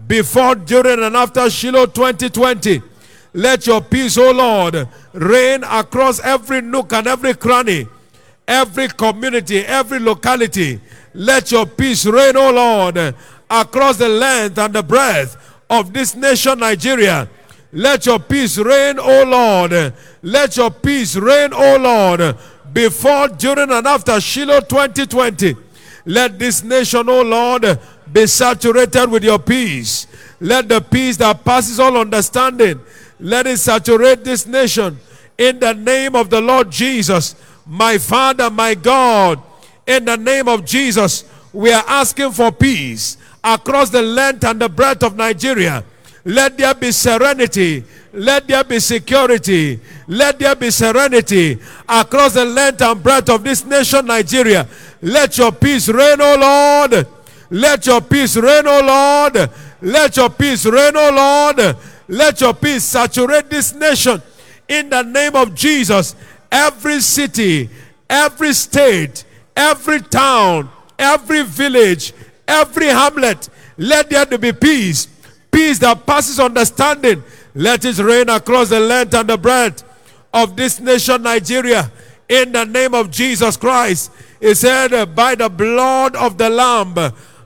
[0.07, 2.82] before, during, and after Shiloh 2020.
[3.34, 7.88] Let your peace, O Lord, reign across every nook and every cranny,
[8.47, 10.80] every community, every locality.
[11.13, 13.15] Let your peace reign, O Lord,
[13.49, 15.37] across the length and the breadth
[15.69, 17.29] of this nation, Nigeria.
[17.71, 19.93] Let your peace reign, O Lord.
[20.21, 22.37] Let your peace reign, O Lord,
[22.73, 25.55] before, during, and after Shiloh 2020.
[26.05, 27.79] Let this nation, O Lord,
[28.11, 30.07] be saturated with your peace.
[30.39, 32.79] Let the peace that passes all understanding,
[33.19, 34.97] let it saturate this nation
[35.37, 37.35] in the name of the Lord Jesus,
[37.65, 39.41] my Father, my God.
[39.85, 41.23] In the name of Jesus,
[41.57, 43.17] We are asking for peace
[43.53, 45.83] across the length and the breadth of Nigeria.
[46.25, 47.83] Let there be serenity.
[48.11, 49.79] Let there be security.
[50.07, 54.67] Let there be serenity across the length and breadth of this nation, Nigeria.
[55.01, 57.07] Let your peace reign, O Lord.
[57.49, 59.49] Let your peace reign, O Lord.
[59.81, 61.09] Let your peace reign, O
[61.55, 61.77] Lord.
[62.09, 64.21] Let your peace saturate this nation
[64.67, 66.15] in the name of Jesus.
[66.51, 67.69] Every city,
[68.09, 69.23] every state,
[69.55, 70.69] every town,
[70.99, 72.13] every village,
[72.47, 75.07] every hamlet, let there be peace.
[75.51, 77.23] Peace that passes understanding.
[77.55, 79.83] Let it reign across the length and the breadth
[80.33, 81.91] of this nation, Nigeria,
[82.29, 84.11] in the name of Jesus Christ.
[84.39, 86.93] He said, By the blood of the Lamb,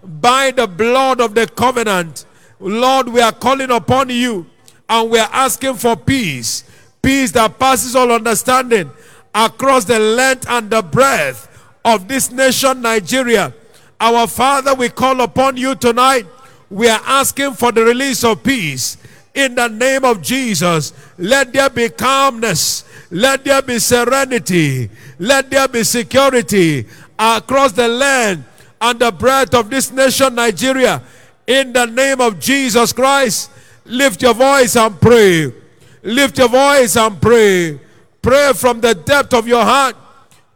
[0.03, 2.25] by the blood of the covenant,
[2.59, 4.45] Lord, we are calling upon you
[4.89, 6.63] and we are asking for peace.
[7.01, 8.91] Peace that passes all understanding
[9.33, 11.47] across the length and the breadth
[11.85, 13.53] of this nation, Nigeria.
[14.01, 16.25] Our Father, we call upon you tonight.
[16.71, 18.97] We are asking for the release of peace
[19.35, 20.91] in the name of Jesus.
[21.19, 22.83] Let there be calmness.
[23.11, 24.89] Let there be serenity.
[25.19, 26.87] Let there be security
[27.19, 28.43] across the land
[28.81, 31.03] and the breadth of this nation, Nigeria.
[31.45, 33.51] In the name of Jesus Christ,
[33.85, 35.53] lift your voice and pray.
[36.01, 37.79] Lift your voice and pray.
[38.19, 39.95] Pray from the depth of your heart.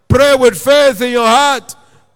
[0.07, 1.75] Pray with faith in your heart.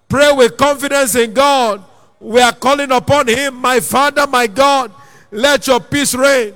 [0.10, 1.86] Pray with confidence in God.
[2.20, 4.92] We are calling upon Him, my Father, my God.
[5.32, 6.56] Let your peace reign.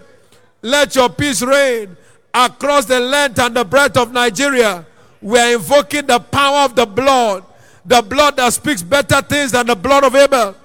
[0.62, 1.96] Let your peace reign
[2.34, 4.86] across the length and the breadth of Nigeria.
[5.22, 7.46] We are invoking the power of the blood,
[7.86, 10.56] the blood that speaks better things than the blood of Abel.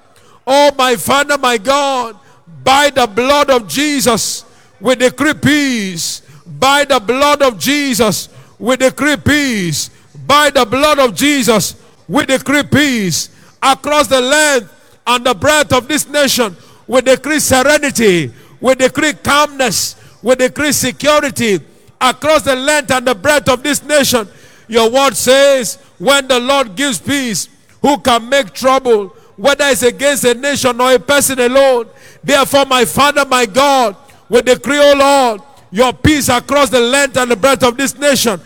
[0.46, 2.16] Oh, my Father, my God,
[2.64, 4.44] by the blood of Jesus,
[4.80, 6.22] we decree peace.
[6.46, 9.90] By the blood of Jesus, we decree peace.
[10.26, 11.76] By the blood of Jesus,
[12.08, 13.28] we decree peace
[13.62, 14.72] across the length
[15.06, 16.56] and the breadth of this nation.
[16.86, 18.32] We decree serenity.
[18.60, 19.96] We decree calmness.
[20.22, 21.60] We decree security
[22.00, 24.26] across the length and the breadth of this nation.
[24.68, 27.48] Your word says, when the Lord gives peace,
[27.82, 31.88] who can make trouble, whether it's against a nation or a person alone?
[32.24, 33.96] Therefore, my Father, my God,
[34.28, 38.40] we decree, O Lord, your peace across the length and the breadth of this nation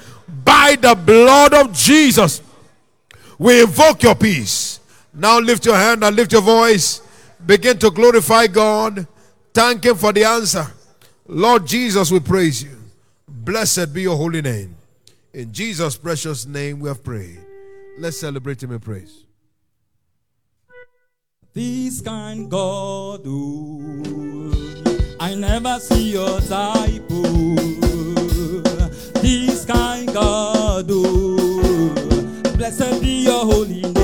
[0.44, 2.41] by the blood of Jesus.
[3.38, 4.80] We invoke your peace.
[5.14, 7.02] Now lift your hand and lift your voice.
[7.44, 9.06] Begin to glorify God.
[9.52, 10.66] Thank Him for the answer.
[11.26, 12.78] Lord Jesus, we praise you.
[13.28, 14.76] Blessed be your holy name.
[15.32, 17.40] In Jesus' precious name we have prayed.
[17.98, 19.24] Let's celebrate Him in praise.
[21.54, 24.54] This kind God, oh,
[25.20, 27.04] I never see your type.
[27.10, 27.54] Oh,
[29.16, 31.21] this kind God, oh,
[32.62, 34.01] blessed be your holy name.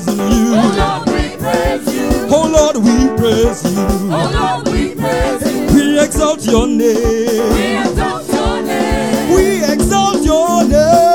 [0.00, 0.54] praising you.
[0.56, 2.08] Oh Lord, we praise you.
[2.30, 3.86] Oh Lord, we praise you.
[4.10, 5.74] Oh Lord, we praise you.
[5.74, 7.52] We exalt your name.
[7.54, 9.34] We exalt your name.
[9.34, 11.14] We exalt your name.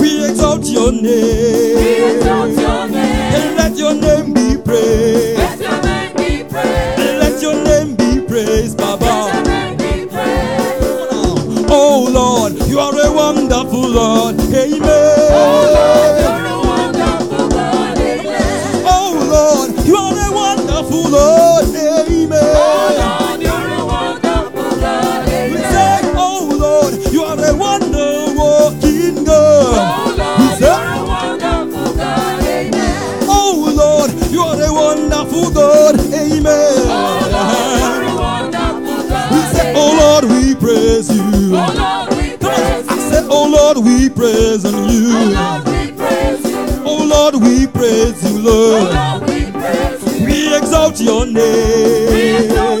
[0.00, 1.76] We exalt your name.
[1.76, 3.34] We exalt your name.
[3.34, 4.27] And let your name
[51.08, 52.77] your name.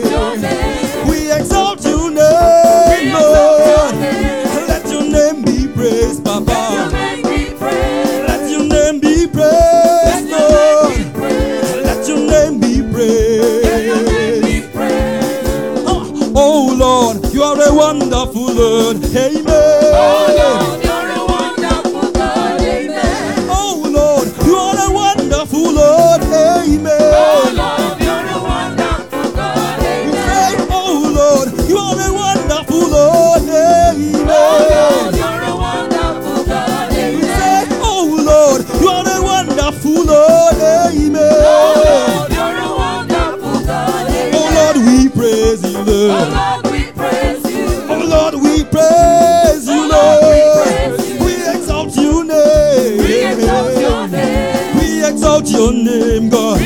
[40.58, 41.14] Lord.
[41.14, 44.10] Oh Lord, you're a wonderful God.
[44.10, 44.34] Amen.
[44.34, 46.32] Oh Lord, we praise you, Oh Lord.
[46.32, 47.66] Lord, we praise you.
[47.88, 51.24] Oh Lord, we praise you, Oh Lord, we praise you.
[51.24, 52.98] We exalt your name.
[52.98, 54.78] We exalt your name.
[54.78, 56.58] We exalt your name, God.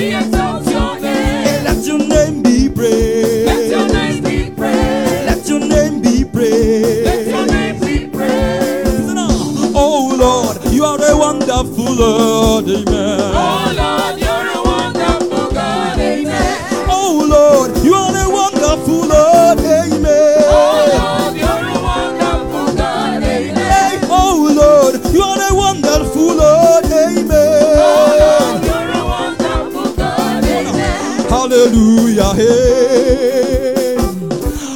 [11.72, 13.20] Wonderful Lord, amen.
[13.34, 15.98] Oh Lord, you're a wonderful God.
[15.98, 16.58] Amen.
[16.88, 20.44] Oh Lord, you are a wonderful Lord, amen.
[20.48, 23.22] Oh Lord, you're a wonderful God.
[23.22, 23.56] Amen.
[23.56, 28.16] Hey, oh Lord, you are a wonderful Lord, Oh.
[28.20, 30.44] Lord, you're a wonderful God.
[30.44, 31.28] Amen.
[31.30, 33.96] Hallelujah, hey.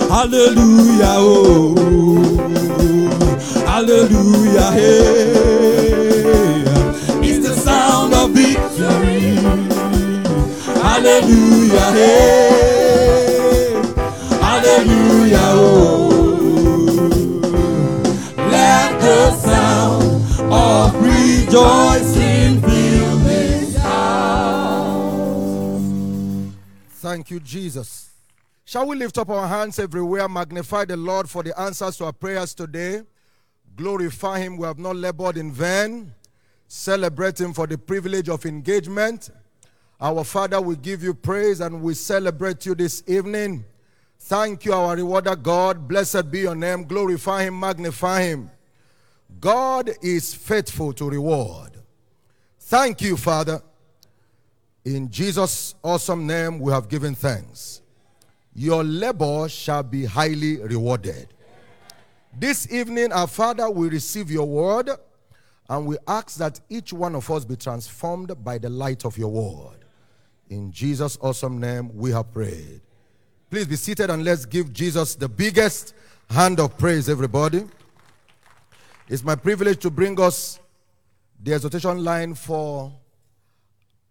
[0.08, 1.74] Hallelujah, oh.
[3.66, 5.55] Hallelujah, hey.
[11.06, 13.80] Hallelujah, hey.
[14.40, 16.08] Hallelujah, oh.
[18.36, 20.02] Let the sound
[20.52, 23.76] of rejoicing fill this
[26.94, 28.10] Thank you, Jesus.
[28.64, 32.12] Shall we lift up our hands everywhere, magnify the Lord for the answers to our
[32.12, 33.02] prayers today?
[33.76, 36.12] Glorify Him, we have not labored in vain.
[36.66, 39.30] Celebrate Him for the privilege of engagement.
[40.00, 43.64] Our Father, we give you praise and we celebrate you this evening.
[44.18, 45.88] Thank you, our rewarder God.
[45.88, 46.84] Blessed be your name.
[46.84, 48.50] Glorify Him, magnify Him.
[49.40, 51.72] God is faithful to reward.
[52.58, 53.62] Thank you, Father.
[54.84, 57.80] In Jesus' awesome name, we have given thanks.
[58.54, 61.28] Your labor shall be highly rewarded.
[62.38, 64.90] This evening, our Father we receive your word,
[65.70, 69.30] and we ask that each one of us be transformed by the light of your
[69.30, 69.85] word.
[70.48, 72.80] In Jesus' awesome name, we have prayed.
[73.50, 75.94] Please be seated and let's give Jesus the biggest
[76.30, 77.64] hand of praise, everybody.
[79.08, 80.60] It's my privilege to bring us
[81.42, 82.92] the exhortation line for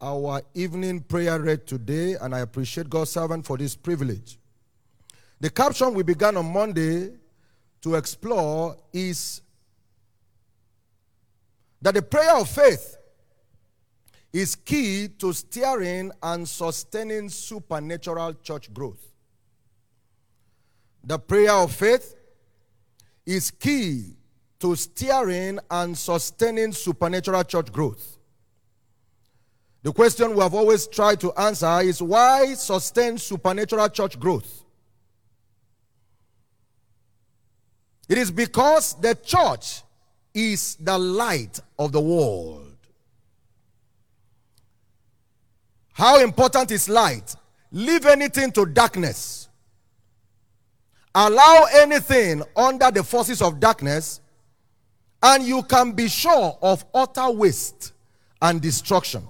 [0.01, 4.38] our evening prayer raid today, and I appreciate God's servant for this privilege.
[5.39, 7.11] The caption we began on Monday
[7.81, 9.41] to explore is
[11.81, 12.95] that the prayer of faith
[14.36, 19.13] is key to steering and sustaining supernatural church growth.
[21.05, 22.13] The prayer of faith
[23.25, 24.17] is key
[24.59, 28.17] to steering and sustaining supernatural church growth.
[29.83, 34.65] The question we have always tried to answer is why sustain supernatural church growth?
[38.09, 39.81] It is because the church
[40.33, 42.64] is the light of the world.
[45.96, 47.34] How important is light?
[47.72, 49.48] Leave anything to darkness.
[51.16, 54.20] Allow anything under the forces of darkness,
[55.24, 57.93] and you can be sure of utter waste
[58.41, 59.26] and destruction.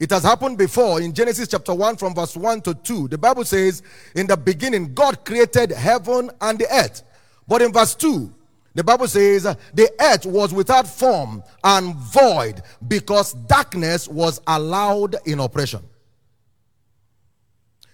[0.00, 3.06] It has happened before in Genesis chapter 1 from verse 1 to 2.
[3.06, 3.80] The Bible says,
[4.16, 7.04] In the beginning, God created heaven and the earth.
[7.46, 8.34] But in verse 2,
[8.74, 9.42] the Bible says,
[9.74, 15.80] The earth was without form and void because darkness was allowed in operation.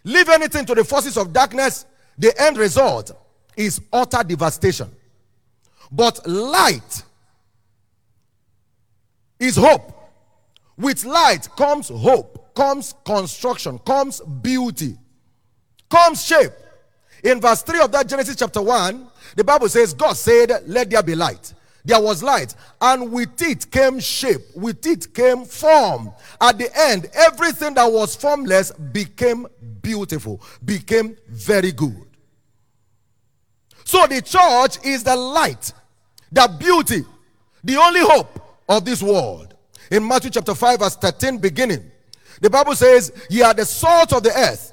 [0.05, 1.87] Leave anything to the forces of darkness,
[2.19, 3.13] the end result
[3.57, 4.91] is utter devastation.
[5.91, 7.03] But light
[9.39, 9.93] is hope.
[10.77, 14.99] With light comes hope, comes construction, comes beauty,
[15.89, 16.53] comes shape.
[17.23, 21.03] In verse 3 of that Genesis chapter 1, the Bible says, God said, Let there
[21.03, 21.55] be light.
[21.87, 26.13] There was light, and with it came shape, with it came form.
[26.41, 29.47] At the end, everything that was formless became
[29.83, 32.07] beautiful, became very good.
[33.85, 35.73] So the church is the light,
[36.33, 37.05] the beauty,
[37.63, 39.55] the only hope of this world.
[39.91, 41.91] In Matthew chapter 5, verse 13, beginning,
[42.41, 44.73] the Bible says, Ye are the salt of the earth.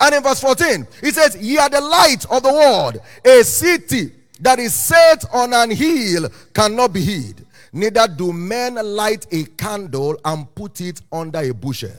[0.00, 2.98] And in verse 14, it says, Ye are the light of the world.
[3.24, 7.44] A city that is set on an hill cannot be hid.
[7.72, 11.90] Neither do men light a candle and put it under a bushel.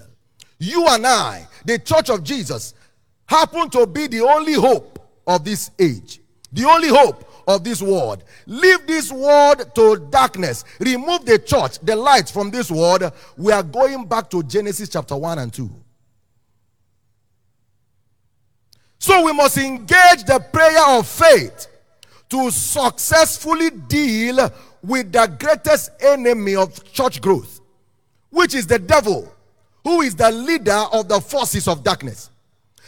[0.57, 2.73] You and I, the church of Jesus,
[3.25, 6.21] happen to be the only hope of this age,
[6.51, 8.23] the only hope of this world.
[8.45, 10.63] Leave this world to darkness.
[10.79, 13.11] Remove the church, the light from this world.
[13.37, 15.69] We are going back to Genesis chapter 1 and 2.
[18.99, 21.67] So we must engage the prayer of faith
[22.29, 24.51] to successfully deal
[24.83, 27.61] with the greatest enemy of church growth,
[28.29, 29.33] which is the devil,
[29.83, 32.29] who is the leader of the forces of darkness.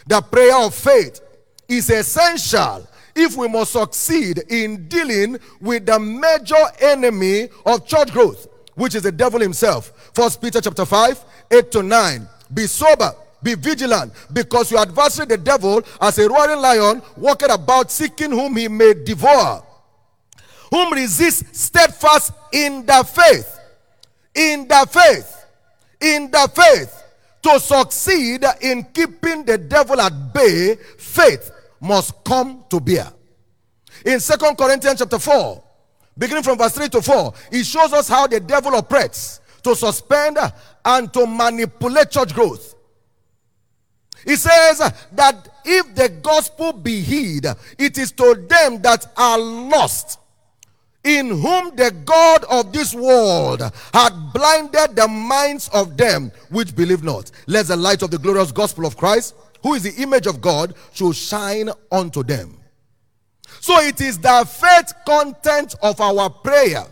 [0.06, 1.22] The prayer of faith
[1.68, 8.48] is essential if we must succeed in dealing with the major enemy of church growth,
[8.76, 10.12] which is the devil himself.
[10.14, 12.28] First Peter chapter 5, 8 to 9.
[12.54, 13.14] Be sober,
[13.44, 18.56] be vigilant, because your adversary the devil, as a roaring lion, walketh about seeking whom
[18.56, 19.64] he may devour.
[20.70, 23.60] Whom resist steadfast in the faith.
[24.36, 25.46] In the faith.
[26.00, 26.98] In the faith.
[27.44, 33.12] To succeed in keeping the devil at bay, faith must come to bear.
[34.06, 35.64] In Second Corinthians chapter 4,
[36.18, 40.38] beginning from verse 3 to 4, it shows us how the devil operates to suspend
[40.86, 42.76] and to manipulate church growth.
[44.26, 44.80] He says
[45.14, 47.46] that if the gospel be hid,
[47.78, 50.20] it is to them that are lost,
[51.04, 53.62] in whom the God of this world
[53.94, 57.32] had blinded the minds of them which believe not.
[57.48, 60.76] Let the light of the glorious gospel of Christ, who is the image of God,
[60.94, 62.58] should shine unto them.
[63.60, 66.86] So it is the faith content of our prayer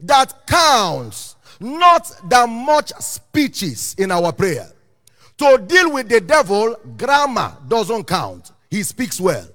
[0.00, 4.70] that counts, not the much speeches in our prayer.
[5.38, 8.52] To deal with the devil, grammar doesn't count.
[8.70, 9.48] He speaks well.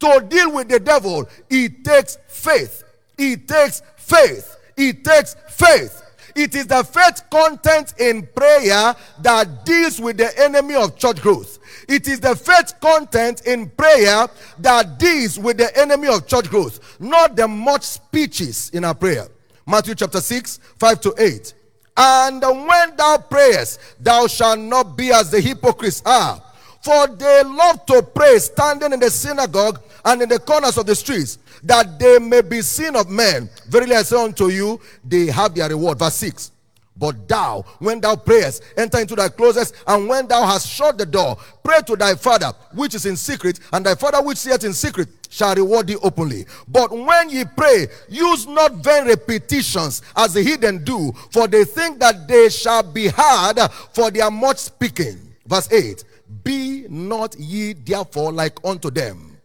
[0.00, 2.84] To deal with the devil, it takes faith.
[3.16, 4.56] It takes faith.
[4.76, 6.02] It takes faith.
[6.36, 11.58] It is the faith content in prayer that deals with the enemy of church growth.
[11.88, 14.28] It is the faith content in prayer
[14.60, 19.26] that deals with the enemy of church growth, not the much speeches in our prayer.
[19.66, 21.54] Matthew chapter 6, 5 to 8.
[22.00, 26.40] And when thou prayest, thou shalt not be as the hypocrites are.
[26.80, 30.94] For they love to pray standing in the synagogue and in the corners of the
[30.94, 33.50] streets, that they may be seen of men.
[33.68, 35.98] Verily I say unto you, they have their reward.
[35.98, 36.52] Verse 6.
[36.98, 41.06] But thou, when thou prayest, enter into thy closet, and when thou hast shut the
[41.06, 44.72] door, pray to thy father which is in secret, and thy father which seeth in
[44.72, 46.44] secret shall reward thee openly.
[46.66, 52.00] But when ye pray, use not vain repetitions as the heathen do, for they think
[52.00, 53.58] that they shall be heard
[53.92, 55.18] for their much speaking.
[55.46, 56.02] Verse 8
[56.42, 59.36] Be not ye therefore like unto them.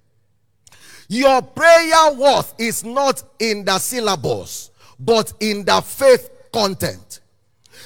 [1.08, 7.20] Your prayer worth is not in the syllables, but in the faith content.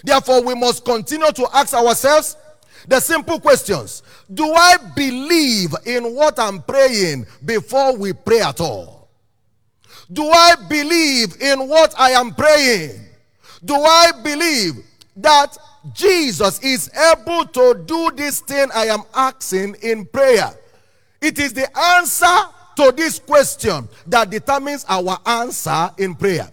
[0.03, 2.37] Therefore, we must continue to ask ourselves
[2.87, 9.09] the simple questions Do I believe in what I'm praying before we pray at all?
[10.11, 13.01] Do I believe in what I am praying?
[13.63, 14.85] Do I believe
[15.17, 15.57] that
[15.93, 20.53] Jesus is able to do this thing I am asking in prayer?
[21.21, 26.49] It is the answer to this question that determines our answer in prayer.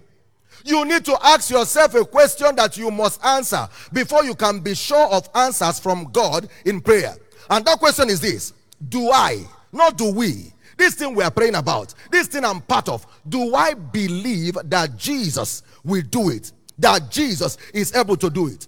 [0.64, 4.74] You need to ask yourself a question that you must answer before you can be
[4.74, 7.14] sure of answers from God in prayer.
[7.50, 8.54] And that question is this
[8.88, 12.88] Do I, not do we, this thing we are praying about, this thing I'm part
[12.88, 16.50] of, do I believe that Jesus will do it?
[16.78, 18.66] That Jesus is able to do it?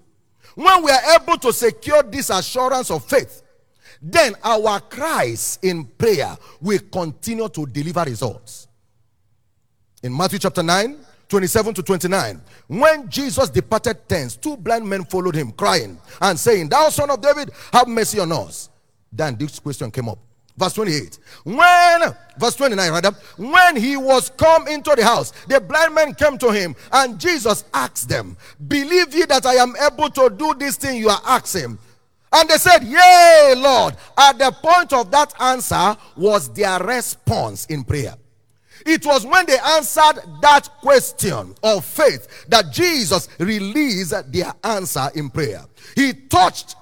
[0.54, 3.42] When we are able to secure this assurance of faith,
[4.02, 8.68] then our cries in prayer will continue to deliver results.
[10.02, 10.96] In Matthew chapter 9,
[11.28, 12.40] 27 to 29.
[12.68, 17.20] When Jesus departed thence, two blind men followed him, crying and saying, Thou son of
[17.20, 18.70] David, have mercy on us.
[19.12, 20.18] Then this question came up.
[20.56, 21.18] Verse 28.
[21.44, 26.38] When, verse 29, rather, when he was come into the house, the blind men came
[26.38, 30.76] to him, and Jesus asked them, Believe ye that I am able to do this
[30.76, 31.78] thing you are asking?
[32.32, 33.96] And they said, Yea, Lord.
[34.16, 38.14] At the point of that answer was their response in prayer.
[38.86, 45.28] It was when they answered that question of faith that Jesus released their answer in
[45.28, 45.64] prayer.
[45.96, 46.76] He touched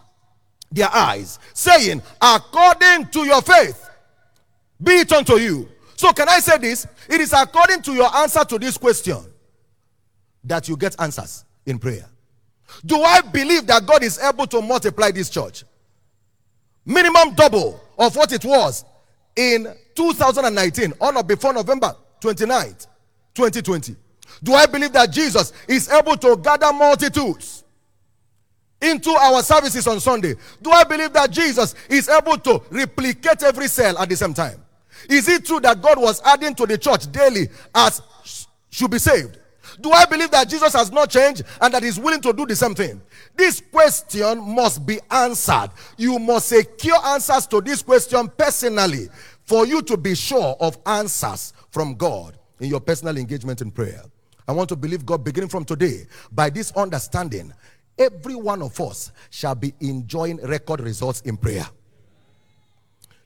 [0.71, 3.89] their eyes, saying, According to your faith,
[4.83, 5.69] be it unto you.
[5.97, 6.87] So, can I say this?
[7.09, 9.19] It is according to your answer to this question
[10.43, 12.05] that you get answers in prayer.
[12.85, 15.65] Do I believe that God is able to multiply this church?
[16.85, 18.85] Minimum double of what it was
[19.37, 22.87] in 2019 on or before November 29th,
[23.35, 23.97] 2020.
[24.43, 27.65] Do I believe that Jesus is able to gather multitudes
[28.81, 30.35] into our services on Sunday?
[30.61, 34.61] Do I believe that Jesus is able to replicate every cell at the same time?
[35.09, 38.03] Is it true that God was adding to the church daily as
[38.71, 39.39] should be saved?
[39.81, 42.57] Do I believe that Jesus has not changed and that he's willing to do the
[42.57, 43.01] same thing?
[43.37, 45.71] This question must be answered.
[45.97, 49.09] You must secure answers to this question personally
[49.45, 54.03] for you to be sure of answers from God in your personal engagement in prayer.
[54.47, 57.53] I want to believe God beginning from today by this understanding.
[57.99, 61.67] Every one of us shall be enjoying record results in prayer.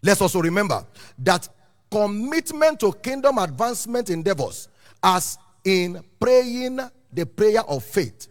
[0.03, 0.86] Let's also remember
[1.18, 1.49] that
[1.90, 4.68] commitment to kingdom advancement endeavors,
[5.03, 6.80] as in praying
[7.12, 8.28] the prayer of faith,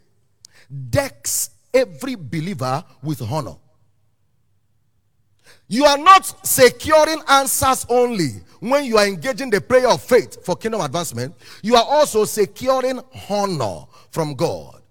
[0.90, 3.56] decks every believer with honor.
[5.68, 8.30] You are not securing answers only
[8.60, 11.36] when you are engaging the prayer of faith for kingdom advancement.
[11.62, 14.82] You are also securing honor from God.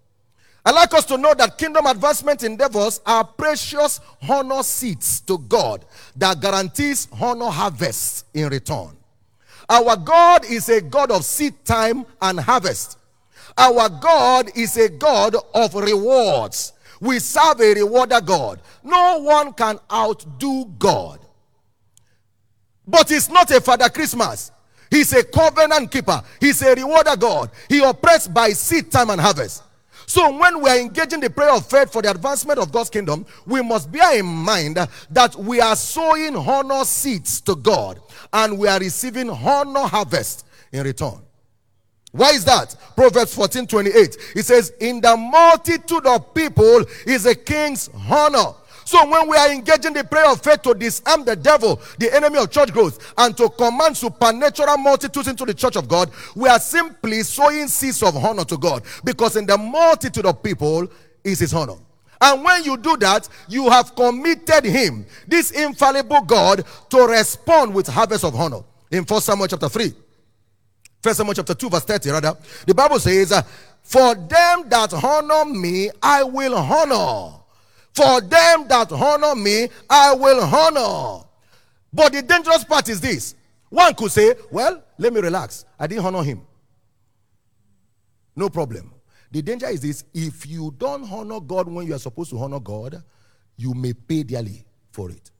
[0.65, 5.85] I like us to know that kingdom advancement endeavors are precious honor seeds to God
[6.17, 8.97] that guarantees honor harvest in return.
[9.69, 12.99] Our God is a God of seed time and harvest.
[13.59, 16.73] Our God is a God of rewards.
[17.01, 18.61] We serve a rewarder God.
[18.83, 21.21] No one can outdo God.
[22.87, 24.53] But it's not a Father Christmas.
[24.91, 26.23] He's a covenant keeper.
[26.41, 27.51] He's a rewarder God.
[27.69, 29.65] He operates by seed time and harvest.
[30.07, 33.27] So when we are engaging the prayer of faith for the advancement of God's kingdom,
[33.45, 34.77] we must bear in mind
[35.11, 38.01] that we are sowing honor seeds to God
[38.33, 41.21] and we are receiving honor harvest in return.
[42.13, 42.75] Why is that?
[42.97, 44.17] Proverbs 14 28.
[44.37, 48.55] It says, In the multitude of people is a king's honor.
[48.87, 52.39] So when we are engaging the prayer of faith to disarm the devil, the enemy
[52.39, 56.61] of church growth, and to command supernatural multitudes into the church of God, we are
[56.61, 58.85] simply sowing seeds of honor to God.
[59.05, 60.87] Because in the multitude of people
[61.25, 61.75] is his honor.
[62.21, 67.87] And when you do that, you have committed him, this infallible God, to respond with
[67.87, 68.61] harvest of honor.
[68.91, 69.93] In 1 Samuel chapter 3.
[71.03, 72.37] First Samuel chapter 2, verse 30, rather.
[72.67, 73.43] The Bible says, uh,
[73.83, 77.39] For them that honor me, I will honor.
[77.95, 81.25] For them that honor me, I will honor.
[81.93, 83.35] But the dangerous part is this.
[83.69, 85.65] One could say, Well, let me relax.
[85.79, 86.43] I didn't honor him.
[88.35, 88.93] No problem.
[89.31, 92.61] The danger is this if you don't honor God when you are supposed to honor
[92.61, 93.03] God,
[93.57, 95.31] you may pay dearly for it.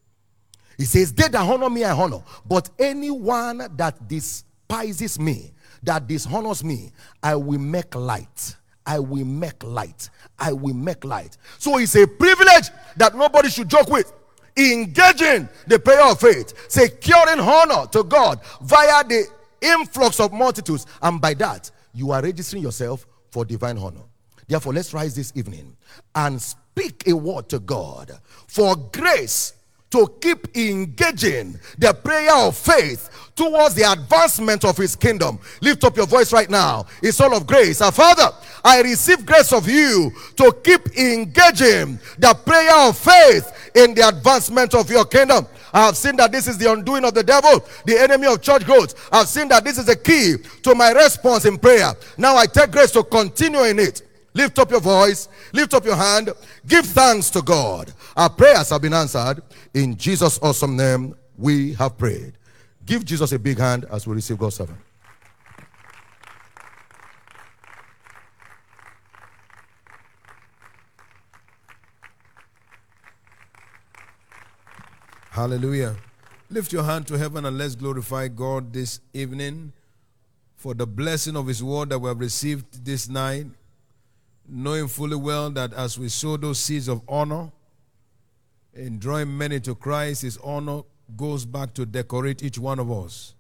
[0.77, 2.23] He says, They that honor me, I honor.
[2.47, 8.57] But anyone that despises me, that dishonors me, I will make light.
[8.85, 10.11] I will make light.
[10.39, 11.37] I will make light.
[11.59, 14.13] So it's a privilege that nobody should joke with.
[14.57, 19.27] Engaging the prayer of faith, securing honor to God via the
[19.61, 24.03] influx of multitudes, and by that, you are registering yourself for divine honor.
[24.49, 25.77] Therefore, let's rise this evening
[26.15, 29.55] and speak a word to God for grace
[29.91, 35.39] to keep engaging the prayer of faith towards the advancement of his kingdom.
[35.61, 36.87] Lift up your voice right now.
[37.03, 37.81] It's all of grace.
[37.81, 38.29] Our Father,
[38.65, 44.75] I receive grace of you to keep engaging the prayer of faith in the advancement
[44.75, 45.47] of your kingdom.
[45.73, 48.65] I have seen that this is the undoing of the devil, the enemy of church
[48.65, 49.09] growth.
[49.13, 51.93] I've seen that this is a key to my response in prayer.
[52.17, 54.03] Now I take grace to continue in it.
[54.35, 56.31] Lift up your voice, lift up your hand,
[56.67, 57.93] give thanks to God.
[58.17, 59.43] Our prayers have been answered.
[59.73, 62.35] In Jesus' awesome name, we have prayed.
[62.85, 64.79] Give Jesus a big hand as we receive God's servant.
[75.37, 75.95] Hallelujah.
[76.49, 79.75] Lift your hand to heaven and let's glorify God this evening
[80.55, 83.45] for the blessing of His word that we have received this night,
[84.49, 87.53] knowing fully well that as we sow those seeds of honor
[88.73, 90.85] in drawing many to Christ, His honor
[91.15, 93.35] goes back to decorate each one of us.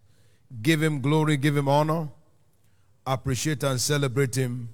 [0.61, 2.11] Give Him glory, give Him honor,
[3.07, 4.68] appreciate and celebrate Him.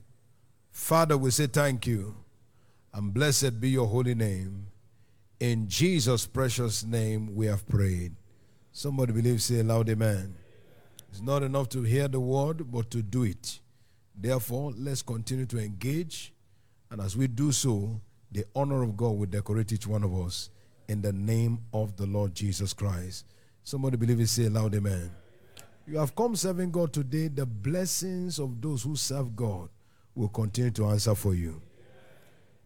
[0.73, 2.17] Father, we say thank you
[2.93, 4.72] and blessed be your holy name.
[5.43, 8.15] In Jesus' precious name, we have prayed.
[8.71, 10.37] Somebody believe, say loud, Amen.
[11.11, 13.59] It's not enough to hear the word, but to do it.
[14.15, 16.33] Therefore, let's continue to engage.
[16.93, 20.51] And as we do so, the honor of God will decorate each one of us
[20.87, 23.27] in the name of the Lord Jesus Christ.
[23.65, 25.11] Somebody believe it, say loud, Amen.
[25.89, 27.27] You have come serving God today.
[27.27, 29.71] The blessings of those who serve God
[30.15, 31.61] will continue to answer for you.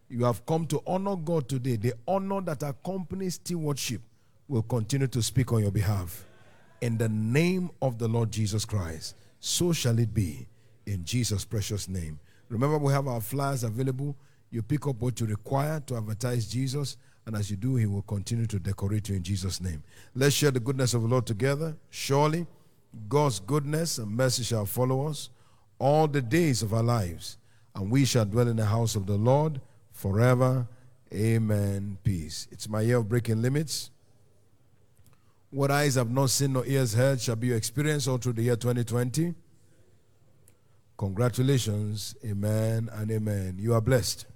[0.08, 1.76] You have come to honor God today.
[1.76, 4.00] The honor that accompanies stewardship
[4.48, 6.24] will continue to speak on your behalf.
[6.80, 10.46] In the name of the Lord Jesus Christ, so shall it be
[10.86, 12.20] in Jesus' precious name.
[12.48, 14.14] Remember, we have our flyers available.
[14.50, 16.96] You pick up what you require to advertise Jesus,
[17.26, 19.82] and as you do, He will continue to decorate you in Jesus' name.
[20.14, 21.76] Let's share the goodness of the Lord together.
[21.90, 22.46] Surely,
[23.08, 25.30] God's goodness and mercy shall follow us
[25.80, 27.38] all the days of our lives,
[27.74, 29.60] and we shall dwell in the house of the Lord
[29.96, 30.68] forever.
[31.12, 31.98] Amen.
[32.04, 32.46] Peace.
[32.52, 33.90] It's my year of breaking limits.
[35.50, 38.42] What eyes have not seen nor ears heard shall be your experience all through the
[38.42, 39.34] year 2020.
[40.98, 42.14] Congratulations.
[42.24, 43.56] Amen and amen.
[43.58, 44.26] You are blessed.